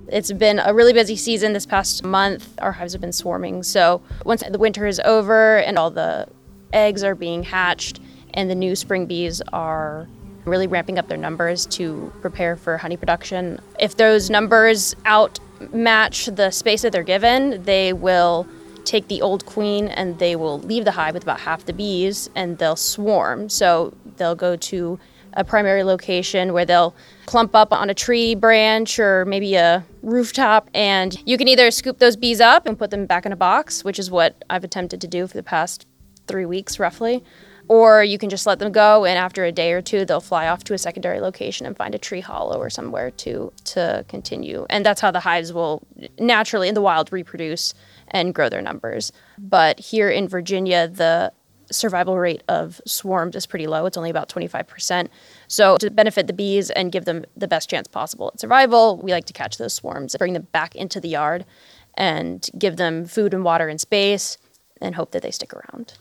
It's 0.07 0.31
been 0.31 0.59
a 0.59 0.73
really 0.73 0.93
busy 0.93 1.17
season 1.17 1.53
this 1.53 1.65
past 1.65 2.03
month. 2.03 2.49
Our 2.61 2.71
hives 2.71 2.93
have 2.93 3.01
been 3.01 3.11
swarming. 3.11 3.61
So 3.63 4.01
once 4.25 4.41
the 4.49 4.57
winter 4.57 4.87
is 4.87 5.01
over 5.01 5.57
and 5.57 5.77
all 5.77 5.91
the 5.91 6.27
eggs 6.71 7.03
are 7.03 7.15
being 7.15 7.43
hatched 7.43 7.99
and 8.33 8.49
the 8.49 8.55
new 8.55 8.75
spring 8.75 9.05
bees 9.05 9.41
are 9.53 10.07
really 10.45 10.67
ramping 10.67 10.97
up 10.97 11.07
their 11.07 11.17
numbers 11.17 11.65
to 11.67 12.11
prepare 12.21 12.55
for 12.55 12.77
honey 12.77 12.97
production. 12.97 13.59
If 13.79 13.97
those 13.97 14.29
numbers 14.29 14.95
outmatch 15.05 16.35
the 16.35 16.51
space 16.51 16.81
that 16.81 16.91
they're 16.91 17.03
given, 17.03 17.63
they 17.63 17.93
will 17.93 18.47
take 18.85 19.07
the 19.07 19.21
old 19.21 19.45
queen 19.45 19.87
and 19.89 20.17
they 20.17 20.35
will 20.35 20.59
leave 20.59 20.85
the 20.85 20.91
hive 20.91 21.13
with 21.13 21.23
about 21.23 21.39
half 21.41 21.65
the 21.65 21.73
bees 21.73 22.29
and 22.35 22.57
they'll 22.57 22.75
swarm. 22.75 23.49
So 23.49 23.93
they'll 24.17 24.35
go 24.35 24.55
to 24.55 24.99
a 25.33 25.43
primary 25.43 25.83
location 25.83 26.53
where 26.53 26.65
they'll 26.65 26.95
clump 27.27 27.53
up 27.53 27.71
on 27.71 27.89
a 27.89 27.93
tree 27.93 28.33
branch 28.33 28.97
or 28.97 29.25
maybe 29.25 29.53
a 29.55 29.85
rooftop 30.01 30.69
and 30.73 31.15
you 31.27 31.37
can 31.37 31.47
either 31.47 31.69
scoop 31.69 31.99
those 31.99 32.15
bees 32.15 32.41
up 32.41 32.65
and 32.65 32.79
put 32.79 32.89
them 32.89 33.05
back 33.05 33.27
in 33.27 33.31
a 33.31 33.35
box, 33.35 33.83
which 33.83 33.99
is 33.99 34.09
what 34.09 34.43
I've 34.49 34.63
attempted 34.63 35.01
to 35.01 35.07
do 35.07 35.27
for 35.27 35.37
the 35.37 35.43
past 35.43 35.85
3 36.27 36.45
weeks 36.47 36.79
roughly 36.79 37.23
or 37.69 38.03
you 38.03 38.17
can 38.17 38.29
just 38.29 38.47
let 38.47 38.57
them 38.57 38.71
go 38.71 39.05
and 39.05 39.17
after 39.17 39.45
a 39.45 39.51
day 39.51 39.71
or 39.71 39.81
two 39.81 40.03
they'll 40.03 40.19
fly 40.19 40.47
off 40.47 40.63
to 40.65 40.73
a 40.73 40.77
secondary 40.77 41.21
location 41.21 41.65
and 41.65 41.77
find 41.77 41.95
a 41.95 41.99
tree 41.99 42.19
hollow 42.19 42.57
or 42.57 42.69
somewhere 42.69 43.11
to 43.11 43.53
to 43.63 44.03
continue. 44.09 44.65
And 44.69 44.85
that's 44.85 44.99
how 44.99 45.11
the 45.11 45.21
hives 45.21 45.53
will 45.53 45.81
naturally 46.19 46.67
in 46.67 46.73
the 46.73 46.81
wild 46.81 47.13
reproduce 47.13 47.73
and 48.09 48.33
grow 48.33 48.49
their 48.49 48.61
numbers. 48.61 49.13
But 49.37 49.79
here 49.79 50.09
in 50.09 50.27
virginia 50.27 50.87
the 50.87 51.31
survival 51.71 52.17
rate 52.17 52.41
of 52.49 52.81
swarms 52.87 53.35
is 53.35 53.45
pretty 53.45 53.67
low. 53.67 53.85
It's 53.85 53.95
only 53.95 54.09
about 54.09 54.27
25% 54.27 55.07
so 55.47 55.77
to 55.77 55.91
benefit 55.91 56.25
the 56.25 56.33
bees 56.33 56.71
and 56.71 56.91
give 56.91 57.05
them 57.05 57.23
the 57.37 57.47
best 57.47 57.69
chance 57.69 57.87
possible 57.87 58.31
at 58.33 58.39
survival 58.39 58.97
we 58.97 59.11
like 59.11 59.25
to 59.25 59.33
catch 59.33 59.57
those 59.57 59.73
swarms 59.73 60.15
bring 60.17 60.33
them 60.33 60.47
back 60.51 60.75
into 60.75 60.99
the 60.99 61.09
yard 61.09 61.45
and 61.93 62.49
give 62.57 62.77
them 62.77 63.05
food 63.05 63.35
and 63.35 63.43
water 63.43 63.67
and 63.67 63.79
space 63.79 64.39
and 64.81 64.95
hope 64.95 65.11
that 65.11 65.21
they 65.21 65.29
stick 65.29 65.53
around 65.53 65.99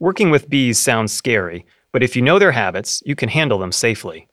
Working 0.00 0.30
with 0.30 0.48
bees 0.48 0.78
sounds 0.78 1.12
scary, 1.12 1.66
but 1.92 2.04
if 2.04 2.14
you 2.14 2.22
know 2.22 2.38
their 2.38 2.52
habits, 2.52 3.02
you 3.04 3.16
can 3.16 3.28
handle 3.28 3.58
them 3.58 3.72
safely. 3.72 4.28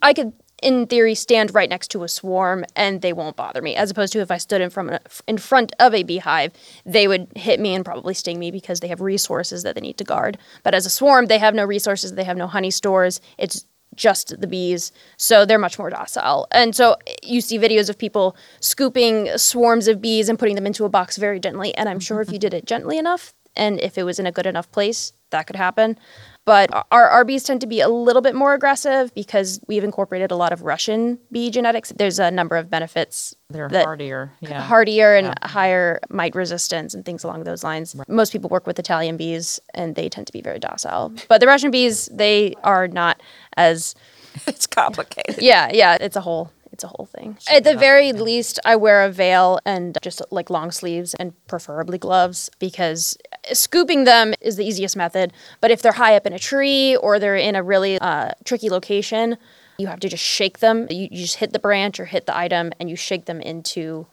I 0.00 0.14
could, 0.14 0.32
in 0.62 0.86
theory, 0.86 1.14
stand 1.14 1.54
right 1.54 1.68
next 1.68 1.88
to 1.88 2.04
a 2.04 2.08
swarm 2.08 2.64
and 2.74 3.02
they 3.02 3.12
won't 3.12 3.36
bother 3.36 3.60
me, 3.60 3.76
as 3.76 3.90
opposed 3.90 4.14
to 4.14 4.20
if 4.20 4.30
I 4.30 4.38
stood 4.38 4.62
in 4.62 4.70
front, 4.70 4.98
in 5.28 5.36
front 5.36 5.72
of 5.78 5.94
a 5.94 6.04
beehive, 6.04 6.52
they 6.86 7.06
would 7.06 7.28
hit 7.36 7.60
me 7.60 7.74
and 7.74 7.84
probably 7.84 8.14
sting 8.14 8.38
me 8.38 8.50
because 8.50 8.80
they 8.80 8.88
have 8.88 9.02
resources 9.02 9.62
that 9.62 9.74
they 9.74 9.82
need 9.82 9.98
to 9.98 10.04
guard. 10.04 10.38
But 10.62 10.74
as 10.74 10.86
a 10.86 10.90
swarm, 10.90 11.26
they 11.26 11.38
have 11.38 11.54
no 11.54 11.66
resources, 11.66 12.14
they 12.14 12.24
have 12.24 12.38
no 12.38 12.46
honey 12.46 12.70
stores. 12.70 13.20
It's 13.36 13.66
just 13.96 14.40
the 14.40 14.46
bees, 14.46 14.92
so 15.18 15.44
they're 15.44 15.58
much 15.58 15.78
more 15.78 15.90
docile. 15.90 16.46
And 16.52 16.74
so 16.74 16.96
you 17.22 17.42
see 17.42 17.58
videos 17.58 17.90
of 17.90 17.98
people 17.98 18.36
scooping 18.60 19.36
swarms 19.36 19.88
of 19.88 20.00
bees 20.00 20.30
and 20.30 20.38
putting 20.38 20.54
them 20.54 20.66
into 20.66 20.86
a 20.86 20.88
box 20.88 21.18
very 21.18 21.40
gently. 21.40 21.74
And 21.74 21.88
I'm 21.88 22.00
sure 22.00 22.22
if 22.22 22.32
you 22.32 22.38
did 22.38 22.54
it 22.54 22.64
gently 22.64 22.96
enough, 22.96 23.34
and 23.56 23.80
if 23.80 23.98
it 23.98 24.04
was 24.04 24.18
in 24.18 24.26
a 24.26 24.32
good 24.32 24.46
enough 24.46 24.70
place, 24.70 25.12
that 25.30 25.46
could 25.46 25.56
happen. 25.56 25.98
But 26.46 26.86
our, 26.90 27.24
bees 27.24 27.44
tend 27.44 27.60
to 27.60 27.66
be 27.66 27.80
a 27.80 27.88
little 27.88 28.22
bit 28.22 28.34
more 28.34 28.54
aggressive 28.54 29.14
because 29.14 29.60
we've 29.68 29.84
incorporated 29.84 30.30
a 30.32 30.36
lot 30.36 30.52
of 30.52 30.62
Russian 30.62 31.18
bee 31.30 31.50
genetics. 31.50 31.92
There's 31.94 32.18
a 32.18 32.30
number 32.30 32.56
of 32.56 32.68
benefits. 32.68 33.34
They're 33.50 33.68
hardier. 33.68 34.32
Yeah. 34.40 34.60
Hardier 34.60 35.14
and 35.14 35.34
higher 35.42 36.00
mite 36.08 36.34
resistance 36.34 36.94
and 36.94 37.04
things 37.04 37.22
along 37.22 37.44
those 37.44 37.62
lines. 37.62 37.94
Most 38.08 38.32
people 38.32 38.48
work 38.48 38.66
with 38.66 38.78
Italian 38.78 39.16
bees 39.16 39.60
and 39.74 39.94
they 39.94 40.08
tend 40.08 40.26
to 40.26 40.32
be 40.32 40.40
very 40.40 40.58
docile. 40.58 41.12
But 41.28 41.40
the 41.40 41.46
Russian 41.46 41.70
bees, 41.70 42.08
they 42.12 42.54
are 42.64 42.88
not 42.88 43.22
as 43.56 43.94
it's 44.46 44.66
complicated. 44.66 45.42
yeah, 45.42 45.70
yeah, 45.72 45.98
it's 46.00 46.16
a 46.16 46.20
whole 46.20 46.50
it's 46.72 46.84
a 46.84 46.88
whole 46.88 47.06
thing. 47.06 47.36
At 47.50 47.64
the 47.64 47.76
very 47.76 48.12
least, 48.12 48.58
I 48.64 48.76
wear 48.76 49.04
a 49.04 49.10
veil 49.10 49.58
and 49.66 49.98
just 50.02 50.22
like 50.30 50.48
long 50.50 50.70
sleeves 50.70 51.14
and 51.14 51.34
preferably 51.46 51.98
gloves 51.98 52.48
because 52.58 53.18
scooping 53.52 54.04
them 54.04 54.34
is 54.40 54.56
the 54.56 54.64
easiest 54.64 54.96
method. 54.96 55.32
But 55.60 55.70
if 55.70 55.82
they're 55.82 55.92
high 55.92 56.16
up 56.16 56.26
in 56.26 56.32
a 56.32 56.38
tree 56.38 56.96
or 56.96 57.18
they're 57.18 57.36
in 57.36 57.54
a 57.54 57.62
really 57.62 57.98
uh, 57.98 58.32
tricky 58.44 58.70
location, 58.70 59.36
you 59.78 59.86
have 59.86 60.00
to 60.00 60.08
just 60.08 60.24
shake 60.24 60.58
them. 60.58 60.86
You, 60.90 61.08
you 61.10 61.22
just 61.22 61.36
hit 61.36 61.52
the 61.52 61.58
branch 61.58 61.98
or 61.98 62.04
hit 62.04 62.26
the 62.26 62.36
item 62.36 62.72
and 62.78 62.90
you 62.90 62.96
shake 62.96 63.24
them 63.24 63.40
into 63.40 64.06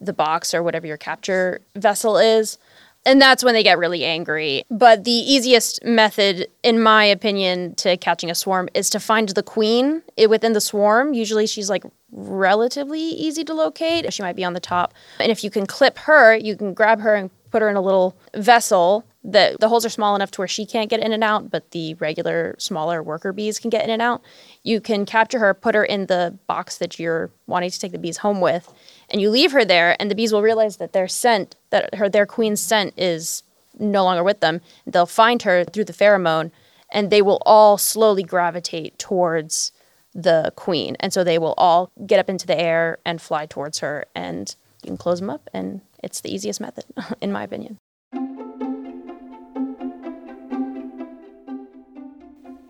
the 0.00 0.12
box 0.12 0.54
or 0.54 0.62
whatever 0.62 0.86
your 0.86 0.96
capture 0.96 1.60
vessel 1.74 2.18
is. 2.18 2.58
And 3.06 3.20
that's 3.20 3.44
when 3.44 3.54
they 3.54 3.62
get 3.62 3.78
really 3.78 4.04
angry. 4.04 4.64
But 4.70 5.04
the 5.04 5.10
easiest 5.10 5.84
method, 5.84 6.48
in 6.62 6.82
my 6.82 7.04
opinion, 7.04 7.74
to 7.76 7.96
catching 7.96 8.30
a 8.30 8.34
swarm 8.34 8.68
is 8.74 8.88
to 8.90 9.00
find 9.00 9.28
the 9.28 9.42
queen 9.42 10.02
within 10.28 10.54
the 10.54 10.60
swarm. 10.60 11.12
Usually 11.12 11.46
she's 11.46 11.68
like 11.68 11.84
relatively 12.12 13.00
easy 13.00 13.44
to 13.44 13.52
locate. 13.52 14.10
She 14.12 14.22
might 14.22 14.36
be 14.36 14.44
on 14.44 14.54
the 14.54 14.60
top. 14.60 14.94
And 15.20 15.30
if 15.30 15.44
you 15.44 15.50
can 15.50 15.66
clip 15.66 15.98
her, 15.98 16.34
you 16.34 16.56
can 16.56 16.72
grab 16.72 17.00
her 17.00 17.14
and 17.14 17.30
put 17.50 17.62
her 17.62 17.68
in 17.68 17.76
a 17.76 17.80
little 17.80 18.16
vessel 18.34 19.04
that 19.22 19.58
the 19.60 19.68
holes 19.68 19.86
are 19.86 19.90
small 19.90 20.14
enough 20.14 20.30
to 20.32 20.40
where 20.40 20.48
she 20.48 20.66
can't 20.66 20.90
get 20.90 21.00
in 21.00 21.12
and 21.12 21.24
out, 21.24 21.50
but 21.50 21.70
the 21.70 21.94
regular 21.94 22.54
smaller 22.58 23.02
worker 23.02 23.32
bees 23.32 23.58
can 23.58 23.70
get 23.70 23.84
in 23.84 23.90
and 23.90 24.02
out. 24.02 24.22
You 24.64 24.80
can 24.80 25.06
capture 25.06 25.38
her, 25.38 25.54
put 25.54 25.74
her 25.74 25.84
in 25.84 26.06
the 26.06 26.36
box 26.46 26.78
that 26.78 26.98
you're 26.98 27.30
wanting 27.46 27.70
to 27.70 27.80
take 27.80 27.92
the 27.92 27.98
bees 27.98 28.18
home 28.18 28.40
with, 28.40 28.72
and 29.14 29.20
you 29.20 29.30
leave 29.30 29.52
her 29.52 29.64
there, 29.64 29.94
and 30.00 30.10
the 30.10 30.14
bees 30.16 30.32
will 30.32 30.42
realize 30.42 30.78
that 30.78 30.92
their 30.92 31.06
scent, 31.06 31.54
that 31.70 31.94
her 31.94 32.08
their 32.08 32.26
queen's 32.26 32.60
scent 32.60 32.94
is 32.96 33.44
no 33.78 34.02
longer 34.02 34.24
with 34.24 34.40
them. 34.40 34.60
They'll 34.88 35.06
find 35.06 35.40
her 35.42 35.62
through 35.62 35.84
the 35.84 35.92
pheromone, 35.92 36.50
and 36.90 37.10
they 37.10 37.22
will 37.22 37.40
all 37.46 37.78
slowly 37.78 38.24
gravitate 38.24 38.98
towards 38.98 39.70
the 40.16 40.52
queen, 40.56 40.96
and 40.98 41.12
so 41.12 41.22
they 41.22 41.38
will 41.38 41.54
all 41.56 41.92
get 42.04 42.18
up 42.18 42.28
into 42.28 42.44
the 42.44 42.58
air 42.60 42.98
and 43.06 43.22
fly 43.22 43.46
towards 43.46 43.78
her, 43.78 44.04
and 44.16 44.56
you 44.82 44.88
can 44.88 44.96
close 44.96 45.20
them 45.20 45.30
up, 45.30 45.48
and 45.54 45.80
it's 46.02 46.20
the 46.20 46.34
easiest 46.34 46.60
method, 46.60 46.84
in 47.20 47.30
my 47.30 47.44
opinion. 47.44 47.78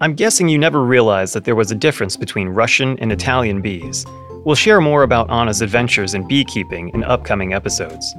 I'm 0.05 0.13
guessing 0.13 0.51
you 0.51 0.59
never 0.59 0.85
realized 0.85 1.35
that 1.35 1.45
there 1.45 1.55
was 1.55 1.71
a 1.71 1.75
difference 1.75 2.15
between 2.15 2.51
Russian 2.51 2.99
and 2.99 3.11
Italian 3.11 3.63
bees. 3.63 4.05
We'll 4.45 4.55
share 4.55 4.83
more 4.83 5.03
about 5.03 5.31
Anna's 5.31 5.63
adventures 5.63 6.13
in 6.13 6.29
beekeeping 6.29 6.91
in 6.91 7.03
upcoming 7.05 7.55
episodes. 7.55 8.15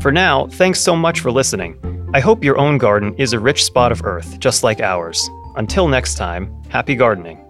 For 0.00 0.12
now, 0.12 0.46
thanks 0.46 0.78
so 0.78 0.94
much 0.94 1.18
for 1.18 1.32
listening. 1.32 1.74
I 2.14 2.20
hope 2.20 2.44
your 2.44 2.58
own 2.58 2.78
garden 2.78 3.12
is 3.16 3.32
a 3.32 3.40
rich 3.40 3.64
spot 3.64 3.90
of 3.90 4.04
earth, 4.04 4.38
just 4.38 4.62
like 4.62 4.78
ours. 4.78 5.28
Until 5.56 5.88
next 5.88 6.14
time, 6.14 6.54
happy 6.68 6.94
gardening. 6.94 7.44